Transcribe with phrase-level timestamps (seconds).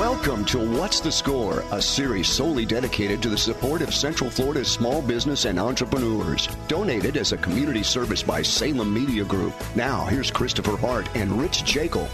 [0.00, 4.68] Welcome to What's the Score, a series solely dedicated to the support of Central Florida's
[4.68, 6.48] small business and entrepreneurs.
[6.68, 9.52] Donated as a community service by Salem Media Group.
[9.76, 12.06] Now, here's Christopher Hart and Rich Jekyll.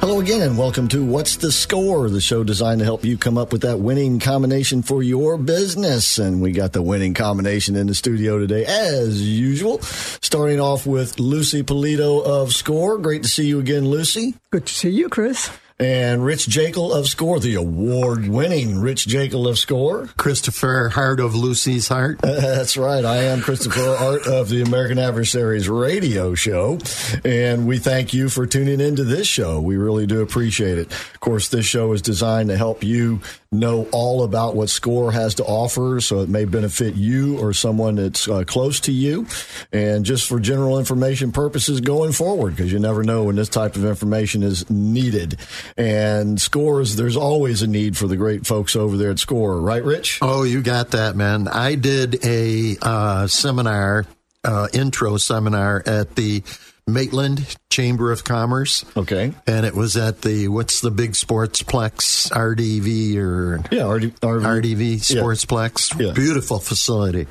[0.00, 3.36] Hello again, and welcome to What's the Score, the show designed to help you come
[3.36, 6.16] up with that winning combination for your business.
[6.16, 9.82] And we got the winning combination in the studio today, as usual.
[9.82, 12.96] Starting off with Lucy Polito of Score.
[12.96, 14.32] Great to see you again, Lucy.
[14.50, 15.50] Good to see you, Chris
[15.82, 20.06] and Rich Jekyll of Score, the award winning Rich Jekyll of Score.
[20.16, 22.20] Christopher Hart of Lucy's Heart.
[22.22, 23.04] Uh, that's right.
[23.04, 26.78] I am Christopher Hart of the American Adversaries radio show.
[27.24, 29.60] And we thank you for tuning into this show.
[29.60, 30.92] We really do appreciate it.
[30.92, 33.20] Of course, this show is designed to help you
[33.52, 37.96] know all about what SCORE has to offer, so it may benefit you or someone
[37.96, 39.26] that's uh, close to you,
[39.72, 43.76] and just for general information purposes going forward, because you never know when this type
[43.76, 45.36] of information is needed.
[45.76, 49.84] And SCOREs, there's always a need for the great folks over there at SCORE, right,
[49.84, 50.18] Rich?
[50.22, 51.48] Oh, you got that, man.
[51.48, 54.06] I did a uh, seminar,
[54.44, 56.42] uh, intro seminar at the
[56.86, 58.84] Maitland Chamber of Commerce.
[58.96, 59.32] Okay.
[59.46, 63.62] And it was at the, what's the big sportsplex, RDV or?
[63.70, 64.42] Yeah, RD, RV.
[64.62, 65.98] RDV Sportsplex.
[65.98, 66.12] Yeah.
[66.12, 67.26] Beautiful facility.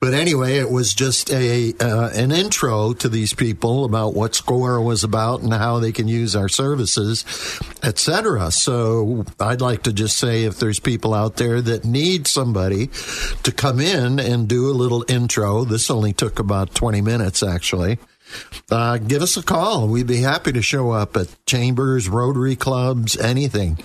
[0.00, 4.80] But anyway, it was just a, uh, an intro to these people about what SCORE
[4.80, 7.24] was about and how they can use our services,
[7.82, 8.50] etc.
[8.50, 12.88] So I'd like to just say if there's people out there that need somebody
[13.44, 17.98] to come in and do a little intro, this only took about 20 minutes actually
[18.70, 19.88] uh, give us a call.
[19.88, 23.78] We'd be happy to show up at chambers, Rotary clubs, anything.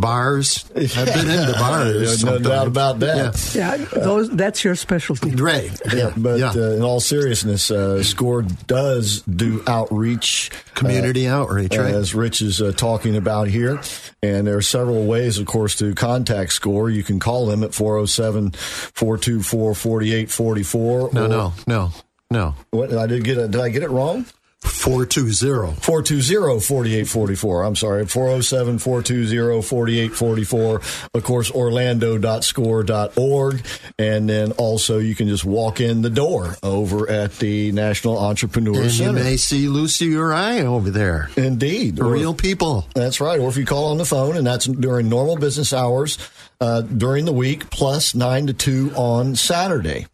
[0.00, 0.64] Bars.
[0.74, 2.24] I've been into bars.
[2.24, 3.52] no doubt about that.
[3.54, 5.30] Yeah, yeah those, that's your specialty.
[5.30, 5.70] Right.
[5.92, 6.52] Yeah, but yeah.
[6.54, 10.50] Uh, in all seriousness, uh, SCORE does do outreach.
[10.74, 11.92] Community uh, outreach, right?
[11.92, 13.80] As Rich is uh, talking about here.
[14.22, 16.88] And there are several ways, of course, to contact SCORE.
[16.88, 21.10] You can call them at 407 424 4844.
[21.12, 21.90] No, no, no.
[22.30, 22.54] No.
[22.70, 23.50] What I did get it?
[23.50, 24.24] Did I get it wrong?
[24.62, 25.74] 420.
[25.80, 27.62] 420 4844.
[27.64, 28.06] I'm sorry.
[28.06, 30.80] 407 420 4844.
[31.14, 33.64] Of course, orlando.score.org.
[33.98, 38.82] And then also you can just walk in the door over at the National Entrepreneur
[38.82, 39.18] and Center.
[39.18, 41.30] you may see Lucy or I over there.
[41.36, 41.98] Indeed.
[41.98, 42.86] Real people.
[42.94, 43.40] That's right.
[43.40, 46.18] Or if you call on the phone, and that's during normal business hours,
[46.60, 50.06] uh, during the week, plus 9 to 2 on Saturday.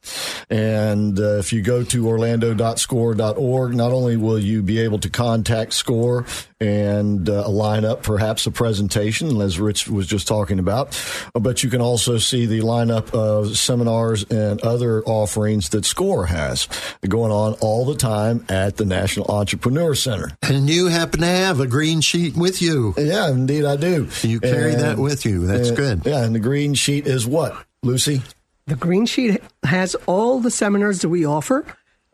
[0.49, 5.73] And uh, if you go to orlando.score.org, not only will you be able to contact
[5.73, 6.25] SCORE
[6.61, 10.99] and uh, line up perhaps a presentation, as Rich was just talking about,
[11.35, 16.69] but you can also see the lineup of seminars and other offerings that SCORE has
[17.07, 20.31] going on all the time at the National Entrepreneur Center.
[20.43, 22.95] And you happen to have a green sheet with you.
[22.97, 24.09] Yeah, indeed I do.
[24.23, 25.47] You carry and, that with you.
[25.47, 26.03] That's and, good.
[26.07, 28.21] Yeah, the green sheet is what, Lucy?
[28.67, 31.65] The green sheet has all the seminars that we offer.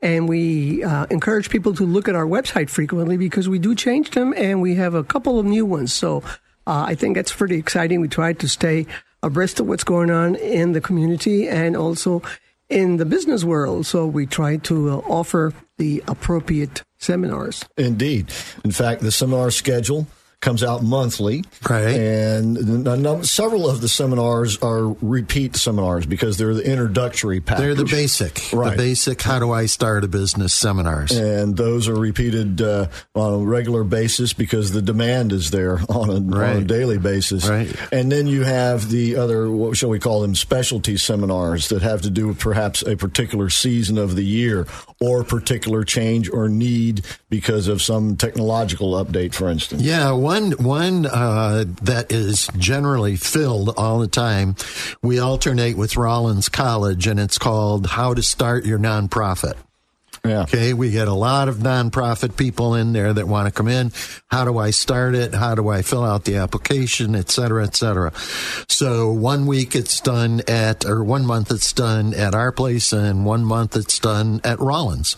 [0.01, 4.11] And we uh, encourage people to look at our website frequently because we do change
[4.11, 5.93] them and we have a couple of new ones.
[5.93, 6.23] So
[6.69, 8.01] uh, I think that's pretty exciting.
[8.01, 8.87] We try to stay
[9.25, 12.23] abreast of what's going on in the community and also
[12.69, 13.87] in the business world.
[13.87, 17.65] So we try to uh, offer the appropriate seminars.
[17.77, 18.33] Indeed.
[18.65, 20.07] In fact, the seminar schedule
[20.43, 21.45] comes out monthly.
[21.71, 21.95] Right.
[21.95, 27.63] And several of the seminars are repeat seminars because they're the introductory package.
[27.63, 28.53] They're the basic.
[28.53, 28.73] Right.
[28.73, 31.13] The basic how do I start a business seminars.
[31.13, 36.11] And those are repeated uh, on a regular basis because the demand is there on
[36.11, 36.57] a, right.
[36.57, 37.49] on a daily basis.
[37.49, 37.75] Right.
[37.93, 42.03] And then you have the other, what shall we call them, specialty seminars that have
[42.03, 44.67] to do with perhaps a particular season of the year
[45.01, 49.83] or particular change or need because of some technological update, for instance.
[49.83, 54.57] Yeah, one one uh, that is generally filled all the time.
[55.03, 59.55] We alternate with Rollins College, and it's called "How to Start Your Nonprofit."
[60.25, 60.43] Yeah.
[60.43, 63.91] Okay, we get a lot of nonprofit people in there that want to come in.
[64.29, 65.35] How do I start it?
[65.35, 68.13] How do I fill out the application, et cetera, et cetera?
[68.69, 73.27] So one week it's done at, or one month it's done at our place, and
[73.27, 75.17] one month it's done at Rollins.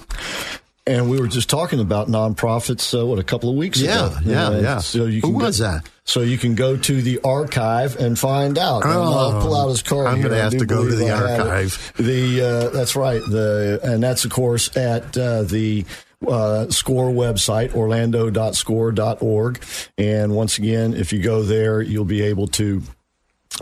[0.86, 4.16] And we were just talking about nonprofits, uh, what, a couple of weeks yeah, ago?
[4.22, 4.78] Yeah, yeah, yeah.
[4.78, 5.88] So you Who can was go, that?
[6.04, 8.82] So you can go to the archive and find out.
[8.84, 10.06] Oh, I'll pull out his card.
[10.06, 11.92] I'm going to have to go to the archive.
[11.96, 13.22] The uh, that's right.
[13.30, 15.86] The and that's of course at uh, the
[16.28, 19.62] uh, score website orlando.score.org
[19.98, 22.82] and once again if you go there you'll be able to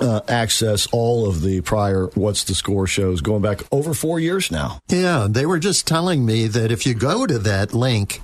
[0.00, 4.50] uh, access all of the prior What's the Score shows going back over four years
[4.50, 4.80] now.
[4.88, 8.22] Yeah, they were just telling me that if you go to that link,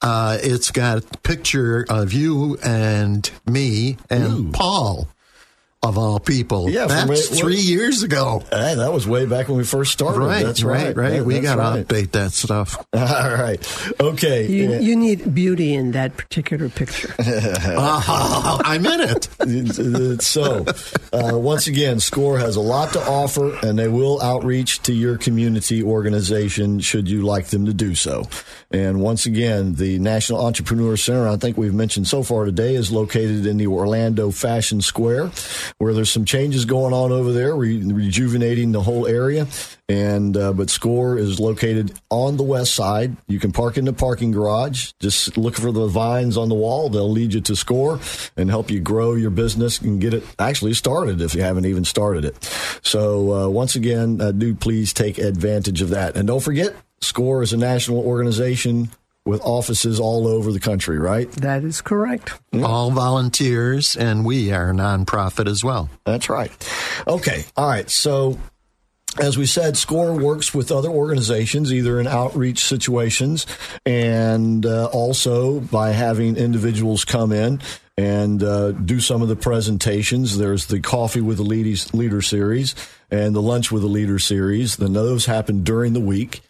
[0.00, 4.50] uh, it's got a picture of you and me and Ooh.
[4.52, 5.08] Paul.
[5.84, 8.44] Of all people, Yeah, that's way- three years ago.
[8.52, 10.20] Hey, that was way back when we first started.
[10.20, 11.10] Right, that's right, right, right.
[11.18, 11.88] That- we got to right.
[11.88, 12.76] update that stuff.
[12.92, 13.58] All right.
[14.00, 14.46] Okay.
[14.46, 14.78] You, Yeah.
[14.78, 17.12] you need beauty in that particular picture.
[17.18, 20.22] I'm in it.
[20.22, 20.64] so,
[21.12, 25.18] uh, once again, SCORE has a lot to offer, and they will outreach to your
[25.18, 28.28] community organization should you like them to do so.
[28.72, 32.90] And once again, the National Entrepreneur Center, I think we've mentioned so far today, is
[32.90, 35.30] located in the Orlando Fashion Square,
[35.76, 39.46] where there's some changes going on over there, re- rejuvenating the whole area.
[39.88, 43.14] And uh, but SCORE is located on the west side.
[43.28, 44.92] You can park in the parking garage.
[45.00, 46.88] Just look for the vines on the wall.
[46.88, 48.00] They'll lead you to SCORE
[48.38, 51.84] and help you grow your business and get it actually started if you haven't even
[51.84, 52.42] started it.
[52.82, 56.16] So uh, once again, uh, do please take advantage of that.
[56.16, 58.90] And don't forget, SCORE is a national organization
[59.24, 60.98] with offices all over the country.
[60.98, 61.30] Right?
[61.32, 62.32] That is correct.
[62.62, 65.90] All volunteers, and we are a nonprofit as well.
[66.04, 66.50] That's right.
[67.06, 67.44] Okay.
[67.56, 67.88] All right.
[67.90, 68.38] So
[69.20, 73.46] as we said, SCORE works with other organizations, either in outreach situations
[73.84, 77.60] and uh, also by having individuals come in
[77.98, 80.38] and uh, do some of the presentations.
[80.38, 82.74] There's the Coffee with the Leaders, Leader series
[83.12, 84.76] and the Lunch with the Leader series.
[84.76, 86.40] Then those happen during the week.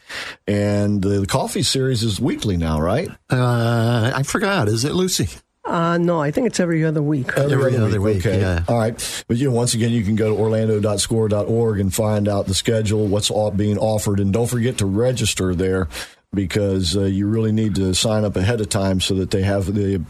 [0.46, 3.10] And the coffee series is weekly now, right?
[3.28, 4.68] Uh, I forgot.
[4.68, 5.28] Is it Lucy?
[5.64, 7.30] Uh, no, I think it's every other week.
[7.36, 8.40] Every other week, Okay.
[8.40, 8.64] yeah.
[8.68, 9.24] All right.
[9.28, 13.06] But you know, once again, you can go to orlando.score.org and find out the schedule,
[13.06, 15.88] what's all being offered, and don't forget to register there
[16.34, 19.66] because uh, you really need to sign up ahead of time so that they have
[19.66, 20.02] the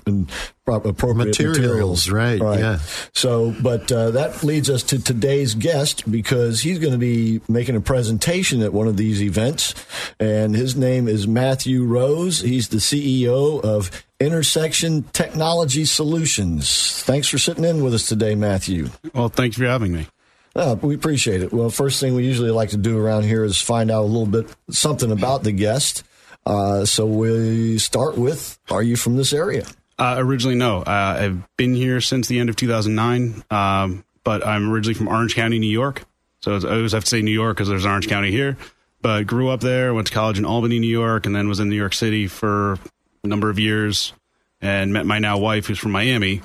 [0.66, 2.10] appropriate Materials, materials.
[2.10, 2.78] right, yeah.
[3.12, 7.74] So, but uh, that leads us to today's guest because he's going to be making
[7.74, 9.74] a presentation at one of these events,
[10.20, 12.40] and his name is Matthew Rose.
[12.40, 13.90] He's the CEO of
[14.20, 17.02] Intersection Technology Solutions.
[17.02, 18.90] Thanks for sitting in with us today, Matthew.
[19.12, 20.06] Well, thanks for having me.
[20.54, 21.52] Uh, we appreciate it.
[21.52, 24.26] Well, first thing we usually like to do around here is find out a little
[24.26, 26.04] bit something about the guest.
[26.44, 29.66] Uh, so we start with: Are you from this area?
[29.98, 30.82] Uh, originally, no.
[30.82, 35.34] Uh, I've been here since the end of 2009, um, but I'm originally from Orange
[35.34, 36.04] County, New York.
[36.40, 38.56] So I always have to say New York because there's Orange County here.
[39.00, 41.68] But grew up there, went to college in Albany, New York, and then was in
[41.68, 42.78] New York City for
[43.22, 44.12] a number of years
[44.60, 46.40] and met my now wife, who's from Miami.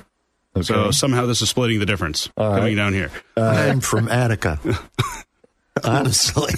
[0.62, 2.58] So somehow this is splitting the difference All right.
[2.60, 3.12] coming down here.
[3.36, 4.60] I'm from Attica.
[5.84, 6.54] Honestly,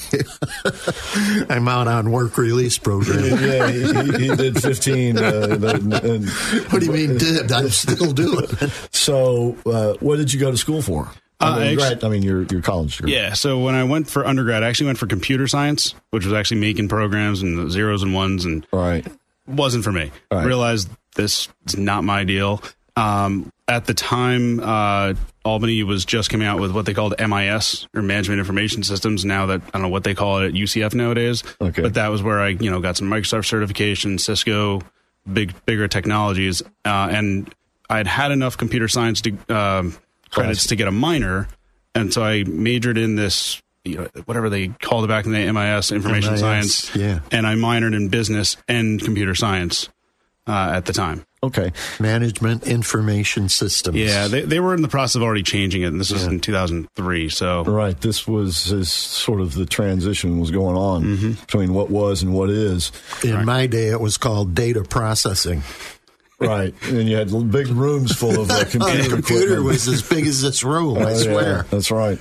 [1.50, 3.24] I'm out on work release program.
[3.24, 5.18] yeah, he, he- he did 15.
[5.18, 6.30] Uh, the- and-
[6.72, 7.52] What do you mean did?
[7.52, 8.72] I'm still doing it.
[8.92, 11.10] so, uh, what did you go to school for?
[11.42, 13.14] I Uh, mean, actu- grad- I mean your your college degree.
[13.14, 13.34] Yeah.
[13.34, 16.60] So when I went for undergrad, I actually went for computer science, which was actually
[16.60, 19.08] making programs and zeros and ones and Right.
[19.48, 20.12] wasn't for me.
[20.32, 20.46] Right.
[20.46, 22.62] Realized this is not my deal.
[22.98, 25.14] Um, at the time, uh,
[25.50, 29.26] Albany was just coming out with what they called MIS or Management Information Systems.
[29.26, 31.44] Now that I don't know what they call it at UCF nowadays.
[31.60, 31.82] Okay.
[31.82, 34.82] But that was where I, you know, got some Microsoft certification, Cisco,
[35.32, 37.54] big bigger technologies, uh, and
[37.90, 39.98] I had had enough computer science to, um,
[40.30, 41.48] credits to get a minor,
[41.96, 43.62] and so I majored in this.
[43.86, 47.22] You know, whatever they called it back in the MIS, information MIS, science, yeah.
[47.32, 49.90] and I minored in business and computer science
[50.48, 51.24] uh, at the time.
[51.42, 51.72] Okay.
[52.02, 53.96] Management information systems.
[53.98, 56.42] Yeah, they, they were in the process of already changing it, and this was in
[56.42, 57.30] 2003.
[57.30, 58.00] So Right.
[58.02, 61.32] This was as sort of the transition was going on Mm-hmm.
[61.42, 62.92] between what was and what is.
[63.24, 65.64] In my day, it was called data processing.
[66.42, 66.74] Right.
[66.84, 69.66] and you had big rooms full of uh, computer, The computer equipment.
[69.66, 70.98] was as big as this room.
[70.98, 71.66] I Oh, yeah, swear.
[71.70, 72.18] that's right.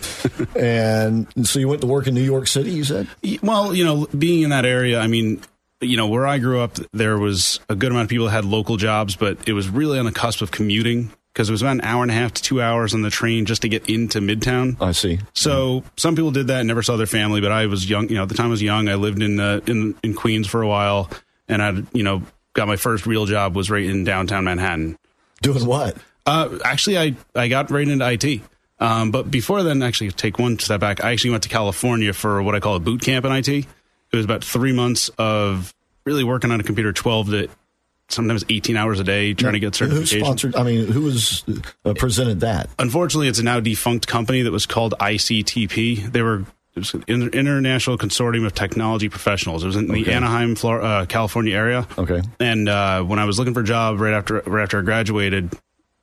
[0.56, 3.06] and so you went to work in New York City, you said?
[3.42, 5.40] Well, you know, being in that area, I mean,
[5.80, 8.44] you know, where I grew up, there was a good amount of people that had
[8.44, 11.72] local jobs, but it was really on the cusp of commuting because it was about
[11.72, 14.20] an hour and a half to two hours on the train just to get into
[14.20, 14.80] Midtown.
[14.80, 15.20] I see.
[15.34, 18.08] So some people did that and never saw their family, but I was young.
[18.08, 18.88] You know, at the time I was young.
[18.88, 21.10] I lived in uh, in in Queens for a while,
[21.46, 22.22] and I, you know,
[22.54, 24.98] got my first real job was right in downtown Manhattan.
[25.40, 25.96] Doing what?
[26.26, 28.42] Uh, actually, I, I got right into IT.
[28.80, 31.02] Um, but before then, actually, take one step back.
[31.02, 33.66] I actually went to California for what I call a boot camp in IT.
[34.12, 35.74] It was about three months of
[36.04, 37.48] really working on a computer 12 to
[38.08, 40.56] sometimes 18 hours a day trying to get Who sponsored?
[40.56, 41.44] I mean, who was
[41.84, 42.70] uh, presented that?
[42.78, 46.12] Unfortunately, it's a now defunct company that was called ICTP.
[46.12, 49.64] They were it was an International Consortium of Technology Professionals.
[49.64, 51.86] It was in the Anaheim, Flor- uh, California area.
[51.98, 52.22] Okay.
[52.38, 55.52] And uh, when I was looking for a job right after right after I graduated,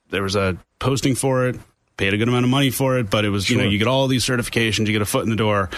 [0.09, 1.59] there was a posting for it.
[1.97, 3.87] Paid a good amount of money for it, but it was you know you get
[3.87, 5.69] all these certifications, you get a foot in the door.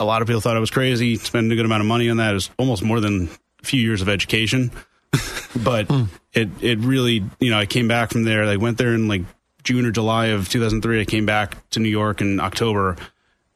[0.00, 2.16] A lot of people thought I was crazy spending a good amount of money on
[2.18, 3.28] that is almost more than
[3.62, 4.70] a few years of education,
[5.56, 5.90] but
[6.32, 8.44] it it really you know I came back from there.
[8.44, 9.22] I went there in like
[9.62, 11.00] June or July of 2003.
[11.00, 12.96] I came back to New York in October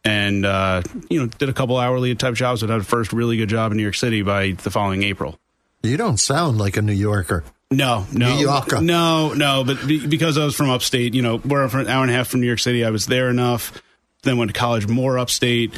[0.05, 2.61] and uh, you know did a couple hourly type jobs.
[2.61, 5.39] But had a first really good job in New York City by the following April.
[5.83, 7.45] You don't sound like a New Yorker.
[7.71, 8.81] No, no, New Yorker.
[8.81, 9.63] no, no.
[9.65, 12.29] But be, because I was from upstate, you know, we're an hour and a half
[12.29, 12.85] from New York City.
[12.85, 13.83] I was there enough.
[14.23, 15.73] Then went to college more upstate.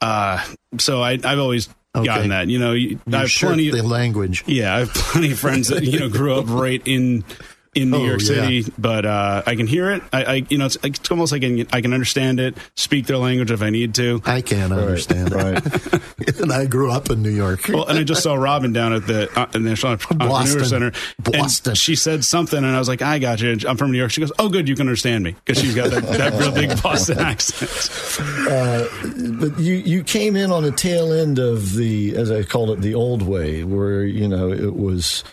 [0.00, 0.44] Uh,
[0.78, 2.06] so I, I've always Okay.
[2.06, 2.48] gotten that.
[2.48, 3.70] You know, you, I have plenty.
[3.70, 4.42] the language.
[4.48, 7.22] yeah, I have plenty of friends that you know grew up right in
[7.74, 8.26] in New Oh, York yeah.
[8.26, 10.02] City, but uh, I can hear it.
[10.12, 13.06] I, I you know, it's, it's almost like I can, I can understand it, speak
[13.06, 14.22] their language if I need to.
[14.24, 15.60] I can't understand Right.
[15.64, 16.38] it.
[16.40, 17.68] and I grew up in New York.
[17.68, 20.64] Well, and I just saw Robin down at the uh, National Entrepreneur Boston.
[20.64, 20.92] Center.
[21.22, 21.70] Boston.
[21.70, 23.56] And she said something, and I was like, I got you.
[23.68, 24.10] I'm from New York.
[24.10, 24.68] She goes, Oh, good.
[24.68, 25.34] You can understand me.
[25.44, 27.70] Because she's got that, that real big Boston accent.
[29.40, 32.80] But you, you came in on the tail end of the, as I called it,
[32.80, 35.24] the old way, where, you know, it was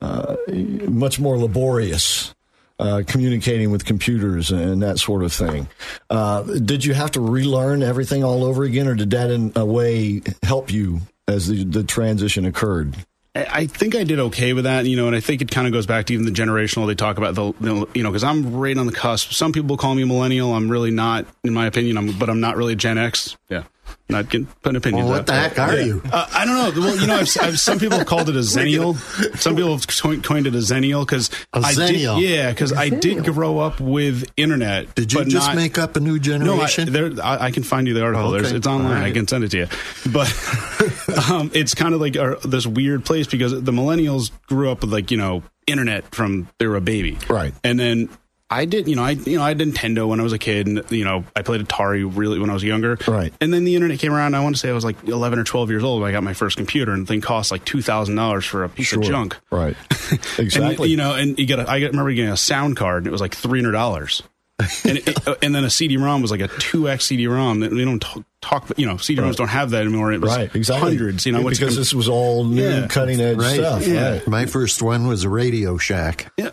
[0.00, 2.32] uh, much more laborious.
[2.78, 5.66] Uh, communicating with computers and that sort of thing.
[6.10, 9.64] Uh, did you have to relearn everything all over again, or did that in a
[9.64, 12.94] way help you as the, the transition occurred?
[13.34, 15.66] I I think I did okay with that, you know, and I think it kind
[15.66, 16.86] of goes back to even the generational.
[16.86, 19.32] They talk about the, the you know, because I'm right on the cusp.
[19.32, 20.54] Some people call me a millennial.
[20.54, 21.96] I'm really not, in my opinion.
[21.96, 23.38] I'm, but I'm not really Gen X.
[23.48, 23.62] Yeah,
[24.08, 25.08] not getting, putting opinions.
[25.08, 26.00] Well, what the heck are you?
[26.12, 26.80] Uh, I don't know.
[26.80, 28.96] Well, you know, I've, I've, some people have called it a Xennial.
[29.38, 32.00] Some people have coined- coined it a Xennial because A I did.
[32.20, 34.94] Yeah, because I did grow up with internet.
[34.94, 36.92] Did you but just not- make up a new no, I, generation?
[36.92, 38.26] there, I, I can find you the article.
[38.26, 38.42] Oh, okay.
[38.42, 38.86] There's, it's online.
[38.86, 39.06] All right.
[39.06, 39.66] I can send it to you.
[40.12, 40.28] But
[41.30, 44.92] um, it's kind of like uh this weird place because the millennials grew up with
[44.92, 47.52] like you know internet from they were a baby, Right.
[47.64, 48.08] And then
[48.48, 50.68] I did, you know, I you know I had Nintendo when I was a kid,
[50.68, 53.32] and you know I played Atari really when I was younger, Right.
[53.40, 54.34] And then the internet came around.
[54.34, 56.22] I want to say I was like 11 or 12 years old when I got
[56.22, 59.00] my first computer, and the thing cost like two thousand dollars for a piece Sure.
[59.00, 59.36] of junk.
[59.50, 59.76] Right.
[60.10, 60.88] And, Exactly.
[60.90, 63.20] you know, and you got a, I remember getting a sound card, and it was
[63.20, 64.22] like three hundred dollars.
[64.84, 67.60] and it, and then a CD-ROM was like a two X CD-ROM.
[67.60, 69.36] That we don't talk, talk you know, CD-ROMs Right.
[69.36, 70.12] don't have that anymore.
[70.12, 70.54] It was right.
[70.54, 70.88] Exactly.
[70.96, 71.26] hundreds.
[71.26, 72.86] You know, what's because com- this was all new, Yeah.
[72.86, 73.54] cutting edge right.
[73.56, 73.86] stuff.
[73.86, 74.10] Yeah.
[74.12, 74.28] Right.
[74.28, 76.32] My first one was a Radio Shack.
[76.38, 76.50] yeah.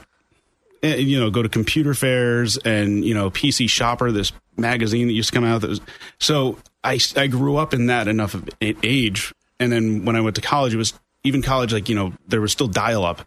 [0.84, 5.14] And, you know, go to computer fairs and you know, PC Shopper, this magazine that
[5.14, 5.62] used to come out.
[5.62, 5.82] That was
[6.20, 10.36] so I I grew up in that enough of age, and then when I went
[10.36, 13.26] to college, it was even college like you know there was still dial up.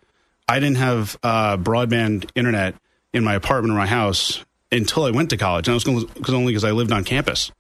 [0.49, 2.75] I didn't have uh, broadband internet
[3.13, 6.35] in my apartment or my house until I went to college, and I was cause
[6.35, 7.51] only because I lived on campus.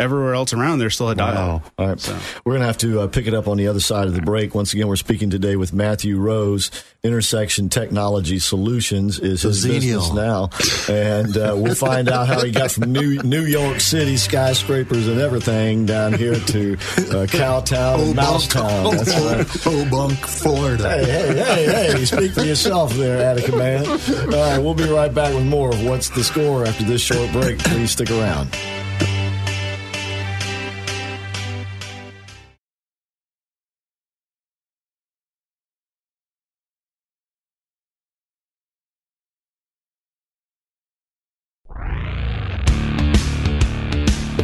[0.00, 1.72] Everywhere else around there still had dial up.
[1.78, 2.14] All right.
[2.44, 4.22] We're going to have to uh, pick it up on the other side of the
[4.22, 4.52] break.
[4.52, 6.72] Once again, we're speaking today with Matthew Rose.
[7.04, 9.70] Intersection Technology Solutions is his Xennial.
[9.70, 10.48] business now.
[10.92, 15.20] And uh, we'll find out how he got from New, New York City skyscrapers and
[15.20, 18.96] everything down here to uh, Cowtown and Mousetown.
[18.96, 19.46] That's right.
[19.46, 20.88] Obunk, Florida.
[20.88, 23.86] Hey, hey, hey, hey, speak for yourself there, Attica man.
[23.86, 27.30] All right, we'll be right back with more of What's the Score after this short
[27.30, 27.58] break.
[27.60, 28.56] Please stick around.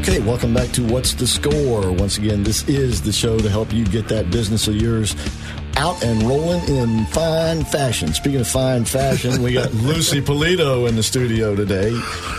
[0.09, 1.93] Okay, welcome back to What's the Score?
[1.93, 5.15] Once again, this is the show to help you get that business of yours
[5.79, 8.13] out and rolling in fine fashion.
[8.13, 11.91] Speaking of fine fashion, we got Lucy Polito in the studio today.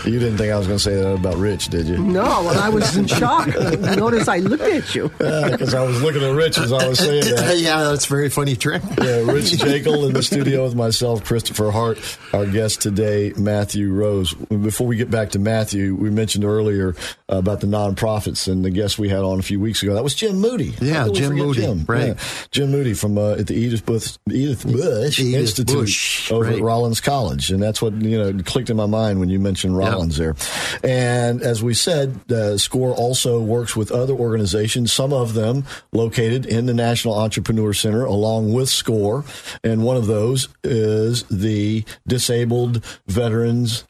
[0.04, 1.96] You didn't think I was going to say that about Rich, did you?
[1.98, 3.46] No, well, I was in shock.
[3.80, 5.08] Notice I looked at you.
[5.08, 7.56] Because I was looking at Rich as I was saying that.
[7.58, 8.82] yeah, that's a very funny trick.
[9.00, 11.98] Yeah, Rich Jekyll in the studio with myself, Christopher Hart,
[12.34, 14.34] our guest today, Matthew Rose.
[14.34, 16.94] Before we get back to Matthew, we mentioned earlier
[17.28, 19.94] about the nonprofits and the guest we had on a few weeks ago.
[19.94, 20.74] That was Jim Moody.
[20.80, 21.84] Yeah, How could we Jim Moody, Jim?
[21.88, 22.06] right.
[22.08, 22.14] Yeah,
[22.50, 26.60] Jim Moody from uh, at the Edyth Bush, Edyth Bush Edyth Institute Bush, over at.
[26.60, 30.16] Rollins College, and that's what you know clicked in my mind when you mentioned Rollins
[30.16, 30.34] there.
[30.82, 36.46] And as we said, uh, SCORE also works with other organizations, some of them located
[36.46, 39.24] in the National Entrepreneur Center, along with SCORE,
[39.64, 43.84] and one of those is the Disabled Veterans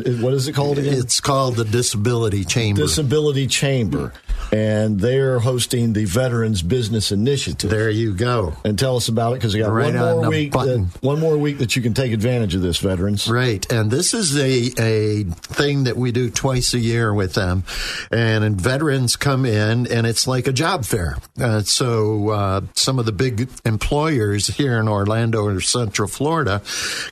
[0.00, 0.94] What is it called again?
[0.94, 2.82] It's called the Disability Chamber.
[2.82, 4.12] Disability Chamber.
[4.52, 7.70] And they're hosting the Veterans Business Initiative.
[7.70, 8.54] There you go.
[8.64, 10.52] And tell us about it because we got Right one more the week.
[10.52, 13.28] That, one more week that you can take advantage of this, veterans.
[13.28, 13.70] Right.
[13.72, 17.64] And this is a, a thing that we do twice a year with them.
[18.10, 21.16] And, and veterans come in and it's like a job fair.
[21.40, 26.62] Uh, so uh, some of the big employers here in Orlando or Central Florida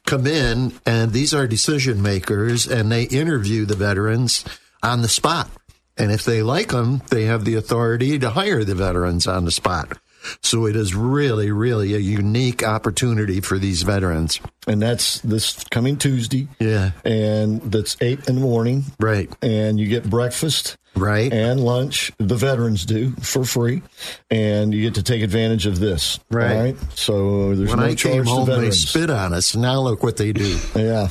[0.05, 4.45] come in and these are decision makers and they interview the veterans
[4.83, 5.50] on the spot.
[5.99, 9.50] And if they like them, they have the authority to hire the veterans on the
[9.50, 9.99] spot.
[10.43, 14.41] So it is really, really a unique opportunity for these veterans.
[14.67, 16.49] And that's this coming Tuesday.
[16.59, 16.93] Yeah.
[17.05, 18.85] And that's 8 in the morning.
[18.99, 19.31] Right.
[19.43, 20.77] And you get breakfast.
[21.00, 21.33] Right.
[21.33, 23.83] And lunch, the veterans do for free.
[24.30, 26.21] And you get to take advantage of this.
[26.30, 26.57] Right.
[26.57, 26.76] Right.
[26.95, 29.57] So there's when no I charge came to home, they spit on us.
[29.57, 30.59] Now look what they do.
[30.76, 31.09] Yeah.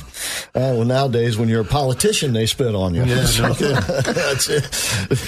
[0.54, 3.04] Uh, well, nowadays, when you're a politician, they spit on you.
[3.04, 4.64] Yeah, So no that's it.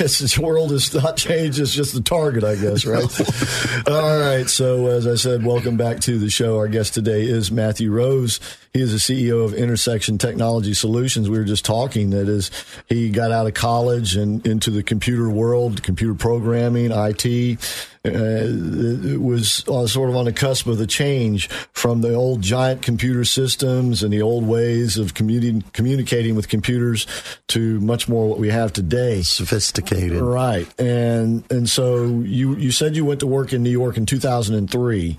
[0.01, 1.59] It's, the world has not changed.
[1.59, 3.03] It's just the target, I guess, right?
[3.89, 4.49] All right.
[4.49, 6.57] So, as I said, welcome back to the show.
[6.59, 8.41] Our guest today is Matthew Rose.
[8.75, 11.29] He is the CEO of Intersection Technology Solutions.
[11.29, 12.51] We were just talking that is
[12.89, 17.59] he got out of college and into the computer world, computer programming, IT.
[18.05, 22.43] Uh, it was uh, sort of on the cusp of the change from the old
[22.43, 27.07] giant computer systems and the old ways of communi- communicating with computers
[27.47, 29.23] to much more what we have today.
[29.23, 30.21] Sophisticated.
[30.21, 34.05] Right, and and so you you said you went to work in New York in
[34.05, 35.19] 2003,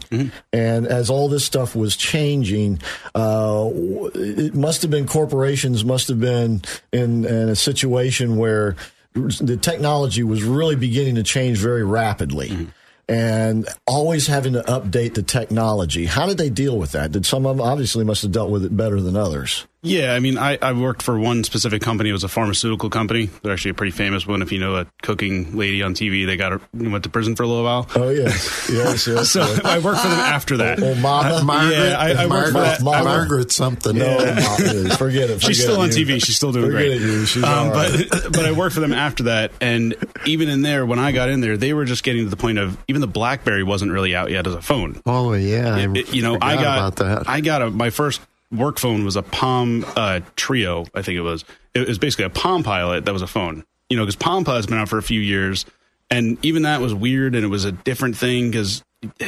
[0.52, 2.82] and as all this stuff was changing,
[3.16, 3.70] uh,
[4.14, 6.62] it must have been corporations must have been
[6.92, 8.76] in, in a situation where
[9.14, 12.50] the technology was really beginning to change very rapidly.
[12.50, 12.66] Mm-hmm.
[13.10, 16.06] And always having to update the technology.
[16.06, 17.12] How did they deal with that?
[17.12, 19.68] Did some of them obviously must have dealt with it better than others?
[19.84, 22.10] Yeah, I mean, I, I worked for one specific company.
[22.10, 23.30] It was a pharmaceutical company.
[23.42, 24.42] They're actually a pretty famous one.
[24.42, 27.44] If you know a cooking lady on TV, they got her, went to prison for
[27.44, 27.88] a little while.
[27.96, 29.30] Oh yes, yes, yes.
[29.32, 29.60] So yes.
[29.66, 30.82] I worked for them after that.
[30.82, 33.98] Oh, Mama, Margaret, Yeah, I- I worked for that- Margaret something.
[33.98, 35.42] No, Mama, forget it.
[35.42, 36.06] She's forget still on you.
[36.06, 36.26] TV.
[36.26, 36.92] She's still doing Forget great.
[36.94, 37.26] it, you.
[37.26, 38.06] She's um, all right.
[38.10, 41.28] but but I worked for them after that, and even in there, when I got
[41.30, 44.16] in there, they were just getting to the point of even the BlackBerry wasn't really
[44.16, 45.02] out yet as a phone.
[45.06, 47.30] Oh yeah, It- it- you know, I got about that.
[47.30, 48.22] I got a my first
[48.54, 51.46] work phone was a Palm uh, Treo, I think it was.
[51.74, 53.64] It was basically a Palm Pilot that was a phone.
[53.90, 55.66] You know, because Palm Pilot's been out for a few years,
[56.10, 58.84] and even that was weird, and it was a different thing because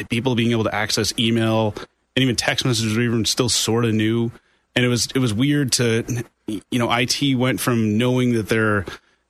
[0.09, 1.73] people being able to access email
[2.15, 4.31] and even text messages were even still sort of new,
[4.75, 8.85] and it was it was weird to, you know, IT went from knowing that they're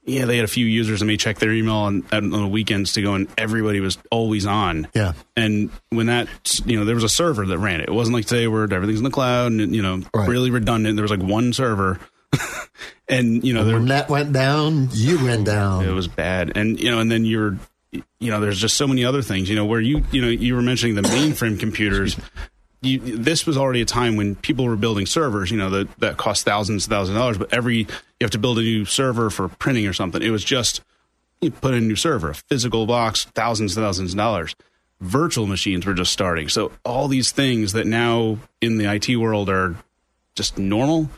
[0.06, 2.94] yeah, they had a few users that may check their email on, on the weekends
[2.94, 4.88] to go, and everybody was always on.
[4.94, 5.14] Yeah.
[5.36, 6.28] And when that,
[6.66, 7.90] you know, there was a server that ran it.
[7.90, 10.30] It wasn't like today where everything's in the cloud and, you know, Right.
[10.30, 10.96] really redundant.
[10.96, 12.00] There was like one server.
[13.08, 15.86] and, you know, there, when that went down, you went down.
[15.86, 16.56] it was bad.
[16.56, 17.58] And, you know, and then you're,
[17.92, 20.56] you know, there's just so many other things, you know, where you, you know, you
[20.56, 22.18] were mentioning the mainframe computers.
[22.86, 26.18] You, this was already a time when people were building servers, you know, that, that
[26.18, 27.88] cost thousands, thousands of dollars, but every, you
[28.22, 30.22] have to build a new server for printing or something.
[30.22, 30.82] It was just,
[31.42, 34.56] you put in a new server, a physical box, thousands and thousands of dollars.
[35.02, 36.48] Virtual machines were just starting.
[36.48, 39.76] So all these things that now in the IT world are
[40.36, 41.10] just normal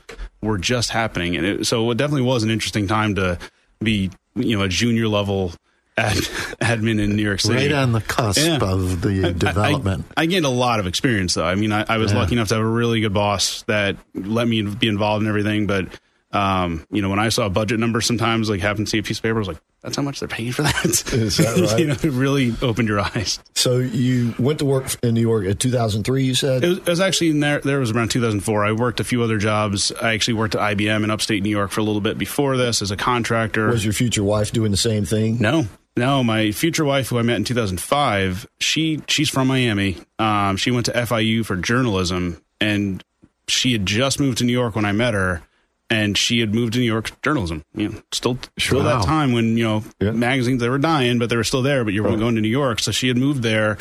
[0.41, 1.35] were just happening.
[1.35, 3.37] And it, so it definitely was an interesting time to
[3.79, 5.53] be, you know, a junior level
[5.97, 6.15] ad,
[6.61, 7.55] admin in New York City.
[7.67, 8.57] right on the cusp Yeah.
[8.61, 10.05] of the I- I- development.
[10.15, 11.45] I, gained a lot of experience, though.
[11.45, 12.19] I mean, I, I was Yeah.
[12.19, 15.65] lucky enough to have a really good boss that let me be involved in everything.
[15.67, 15.87] But,
[16.31, 19.03] um, you know, when I saw a budget number sometimes, like happened to see a
[19.03, 20.85] piece of paper, I was like, that's how much they're paying for that.
[21.13, 21.79] Is that right?
[21.79, 23.39] you know, it really opened your eyes.
[23.55, 26.23] So you went to work in New York in 2003.
[26.23, 26.63] You said.
[26.63, 27.61] It was, it was actually in there.
[27.61, 28.65] There was around 2004.
[28.65, 29.91] I worked a few other jobs.
[30.01, 32.81] I actually worked at IBM in upstate New York for a little bit before this
[32.81, 33.67] as a contractor.
[33.67, 35.37] was your future wife doing the same thing?
[35.39, 36.23] No, no.
[36.23, 39.97] My future wife, who I met in 2005, she she's from Miami.
[40.19, 43.03] Um, she went to FIU for journalism, and
[43.47, 45.41] she had just moved to New York when I met her.
[45.89, 47.63] And she had moved to New York journalism.
[47.73, 48.99] You know, still still Wow.
[48.99, 50.11] that time when you know Yeah.
[50.11, 51.85] magazines they were dying, but they were still there.
[51.85, 53.77] But you were going to New York, so she had moved there,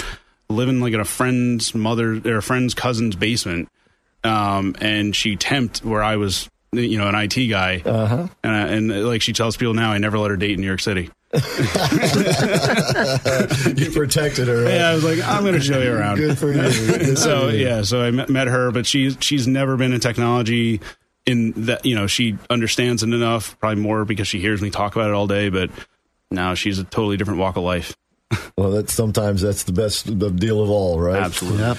[0.48, 3.68] living like in a friend's mother or a friend's cousin's basement.
[4.22, 7.82] Um, and she temped where I was, you know, an IT guy.
[7.84, 8.28] Uh-huh.
[8.44, 10.66] And, I, and like she tells people now, I never let her date in New
[10.68, 11.10] York City.
[13.76, 14.64] you protected her.
[14.64, 14.74] right?
[14.74, 16.16] Yeah, I was like, I'm going to show you around.
[16.16, 16.54] Good for you.
[16.62, 17.66] Good so for you.
[17.66, 20.80] yeah, so I met, met her, but she's she's never been in technology.
[21.26, 24.94] In that, you know, she understands it enough, probably more because she hears me talk
[24.94, 25.48] about it all day.
[25.48, 25.70] But
[26.30, 27.96] now she's a totally different walk of life.
[28.58, 31.22] Well, that's sometimes that's the best the deal of all, right?
[31.22, 31.60] Absolutely.
[31.60, 31.76] Yep.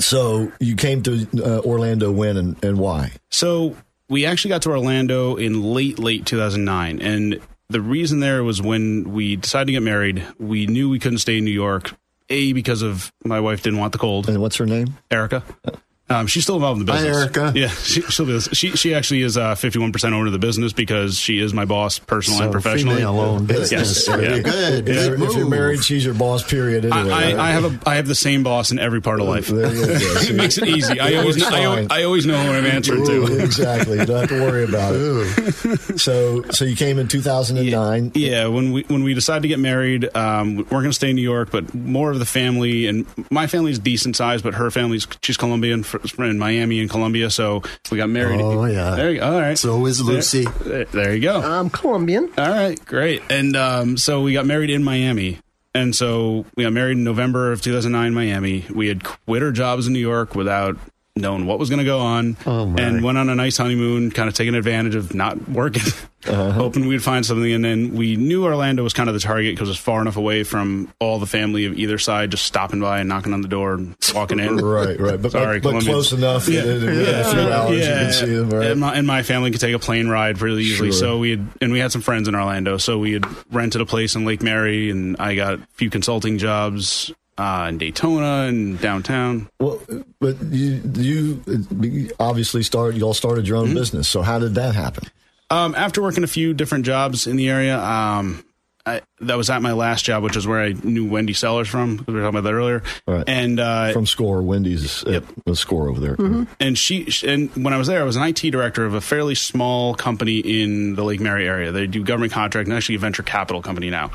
[0.00, 3.12] So you came to uh, Orlando when and, and why?
[3.30, 3.76] So
[4.08, 7.00] we actually got to Orlando in late, late 2009.
[7.00, 11.18] And the reason there was when we decided to get married, we knew we couldn't
[11.18, 11.94] stay in New York.
[12.30, 14.28] A, because of my wife didn't want the cold.
[14.28, 14.96] And what's her name?
[15.10, 15.42] Erica.
[15.66, 15.72] Uh,
[16.10, 17.16] Um, she's still involved in the Hi, business.
[17.36, 17.58] Erica.
[17.58, 21.18] Yeah, she, she'll be, she she actually is uh, 51% owner of the business because
[21.18, 22.96] she is my boss, personal and professionally.
[22.96, 24.06] female-owned business.
[24.06, 24.40] Yes, yeah.
[24.40, 24.88] good.
[24.88, 26.42] If, you're, if you're married, she's your boss.
[26.44, 26.84] Period.
[26.84, 27.36] I, Anyway, I, right?
[27.36, 29.46] I have a I have the same boss in every part of life.
[29.48, 29.92] There you go.
[29.96, 31.00] it makes it easy.
[31.00, 31.86] I always, works I, always.
[31.90, 33.38] I always know who I'm answering to.
[33.42, 33.98] exactly.
[33.98, 35.98] You don't have to worry about it.
[35.98, 38.12] So, so you came in 2009.
[38.14, 41.10] Yeah, when we when we decided to get married, um, we weren't going to stay
[41.10, 44.70] in New York, but more of the family and my family's decent size, but her
[44.70, 48.40] family's she's Colombian, fr- in Miami and Colombia, so we got married.
[48.40, 48.94] Oh, yeah.
[48.94, 49.32] there you go.
[49.32, 50.44] All right, So is Lucy.
[50.64, 51.40] There, there you go.
[51.40, 52.30] I'm Colombian.
[52.36, 53.22] All right, great.
[53.30, 55.38] And um, so we got married in Miami.
[55.76, 58.64] And so we got married in November of 2009 in Miami.
[58.72, 60.76] We had quit our jobs in New York without
[61.16, 64.28] knowing what was going to go on Oh, and went on a nice honeymoon, kind
[64.28, 65.82] of taking advantage of not working,
[66.26, 66.52] Uh-huh.
[66.52, 67.52] hoping we'd find something.
[67.52, 70.42] And then we knew Orlando was kind of the target because it's far enough away
[70.42, 73.74] from all the family of either side, just stopping by and knocking on the door
[73.74, 74.56] and walking in.
[74.64, 75.20] Right, right.
[75.20, 76.46] But, Sorry, but, but close enough.
[76.46, 78.50] that in a few hours you can see them.
[78.50, 78.70] Right?
[78.70, 80.90] and, my, and my family could take a plane ride pretty easily.
[80.90, 80.98] Sure.
[80.98, 82.78] So we had, and we had some friends in Orlando.
[82.78, 86.38] So we had rented a place in Lake Mary, and I got a few consulting
[86.38, 89.48] jobs uh, in Daytona and downtown.
[89.60, 89.80] Well,
[90.20, 92.96] but you you obviously started.
[92.98, 93.74] You all started your own Mm-hmm.
[93.74, 94.08] business.
[94.08, 95.04] So how did that happen?
[95.50, 98.44] Um, after working a few different jobs in the area, um,
[98.86, 102.04] I, that was at my last job, which is where I knew Wendy Sellers from.
[102.06, 102.82] We were talking about that earlier.
[103.06, 103.24] Right.
[103.26, 106.46] And uh, From Score, Wendy's at the Score over there.
[106.60, 109.34] and she and when I was there, I was an IT director of a fairly
[109.34, 111.72] small company in the Lake Mary area.
[111.72, 114.10] They do government contract and actually a venture capital company now.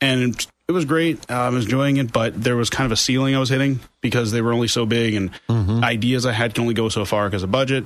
[0.00, 1.30] And it was great.
[1.30, 3.80] Uh, I was enjoying it, but there was kind of a ceiling I was hitting
[4.00, 5.30] because they were only so big, and
[5.84, 7.84] ideas I had can only go so far because of budget.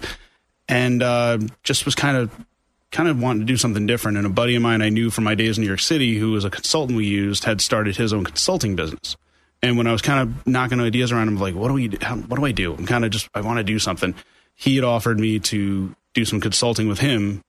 [0.69, 2.47] And uh, just was kind of
[2.91, 4.17] kind of wanting to do something different.
[4.19, 6.33] And a buddy of mine I knew from my days in New York City, who
[6.33, 9.17] was a consultant we used, had started his own consulting business.
[9.63, 12.17] And when I was kind of knocking ideas around, I'm like, what do we, how,
[12.17, 12.75] what do I do?
[12.75, 14.15] I'm kind of just, I want to do something.
[14.55, 17.43] He had offered me to do some consulting with him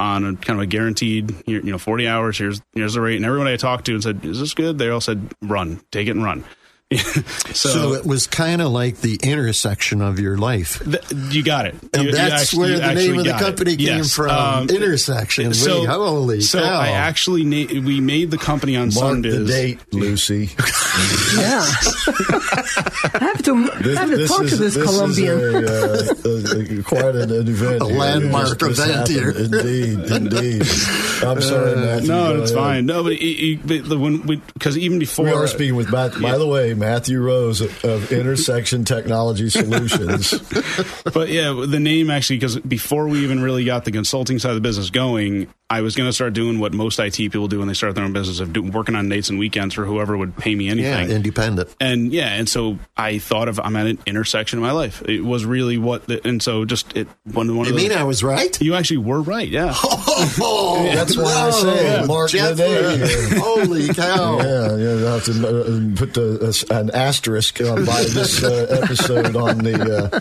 [0.00, 2.38] on a kind of a guaranteed, you know, 40 hours.
[2.38, 3.16] Here's, here's the rate.
[3.16, 4.78] And everyone I talked to and said, is this good?
[4.78, 6.44] They all said, run, take it and run.
[7.52, 10.82] so, So it was kind of like the intersection of your life.
[10.84, 11.76] th- you got it.
[11.92, 13.44] And You- you that's actually- where the name of the got it.
[13.44, 14.12] company came Yes.
[14.12, 14.30] from.
[14.30, 15.54] Um, intersection.
[15.54, 16.80] so, Wait, holy so cow.
[16.80, 19.38] I actually na- we made the company on Mark Sundays.
[19.38, 20.50] the date, Lucy.
[21.36, 21.62] Yeah.
[21.62, 25.38] I have to, I have to talk to this, is Colombian.
[25.38, 27.82] a, uh, a- a- quite an, an event.
[27.82, 27.96] A here.
[27.98, 29.30] landmark Just- just event here.
[29.30, 30.62] Indeed, indeed.
[31.24, 32.08] I'm sorry, Matthew.
[32.08, 32.62] No, it's ahead.
[32.64, 32.86] fine.
[32.86, 36.20] No, but, it, it, but the, when because even before We are speaking with Matt.
[36.20, 40.30] By the way, Matthew Rose of, of Intersection Technology Solutions.
[41.14, 44.54] but yeah, the name actually because before we even really got the consulting side of
[44.56, 47.68] the business going, I was going to start doing what most IT people do when
[47.68, 50.36] they start their own business of do, working on nights and weekends for whoever would
[50.36, 50.90] pay me anything.
[50.90, 51.16] yeah, anything.
[51.16, 51.76] independent.
[51.80, 55.00] and yeah, and so I thought of I'm at an intersection of my life.
[55.08, 57.88] It was really what, the, and so just it one one You of those.
[57.88, 58.60] mean I was right?
[58.60, 59.74] you actually were right, yeah.
[60.42, 63.40] Oh, That's why I say mark the Jeff, day here.
[63.40, 64.38] Holy cow.
[64.40, 65.06] Yeah, yeah.
[65.06, 69.58] I'll have to uh, put the, uh, an asterisk on by this uh, episode on
[69.58, 70.18] the uh,